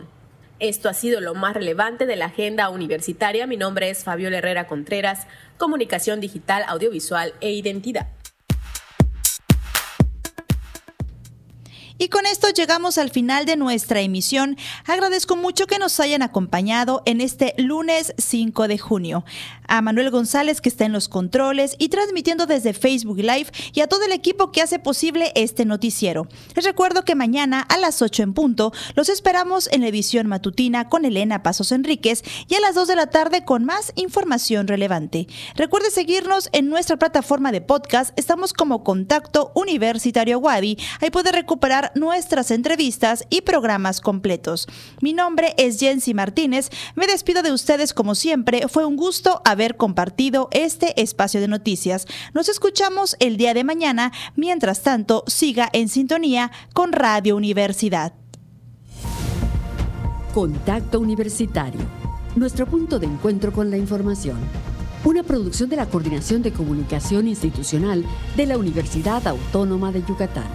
[0.59, 3.47] Esto ha sido lo más relevante de la agenda universitaria.
[3.47, 5.25] Mi nombre es Fabiola Herrera Contreras,
[5.57, 8.07] Comunicación Digital, Audiovisual e Identidad.
[11.97, 14.57] Y con esto llegamos al final de nuestra emisión.
[14.85, 19.23] Agradezco mucho que nos hayan acompañado en este lunes 5 de junio.
[19.67, 23.87] A Manuel González que está en los controles y transmitiendo desde Facebook Live y a
[23.87, 26.27] todo el equipo que hace posible este noticiero.
[26.53, 30.89] Les recuerdo que mañana a las 8 en punto los esperamos en la edición matutina
[30.89, 35.27] con Elena Pasos Enríquez y a las 2 de la tarde con más información relevante.
[35.55, 38.11] Recuerde seguirnos en nuestra plataforma de podcast.
[38.19, 40.77] Estamos como Contacto Universitario Wadi.
[40.99, 44.67] Ahí puede recuperar nuestras entrevistas y programas completos.
[45.01, 46.69] Mi nombre es Jensi Martínez.
[46.95, 48.67] Me despido de ustedes como siempre.
[48.67, 52.07] Fue un gusto haber compartido este espacio de noticias.
[52.33, 54.11] Nos escuchamos el día de mañana.
[54.35, 58.13] Mientras tanto, siga en sintonía con Radio Universidad.
[60.33, 61.79] Contacto Universitario.
[62.35, 64.37] Nuestro punto de encuentro con la información.
[65.05, 68.03] Una producción de la Coordinación de Comunicación Institucional
[68.35, 70.49] de la Universidad Autónoma de Yucatán.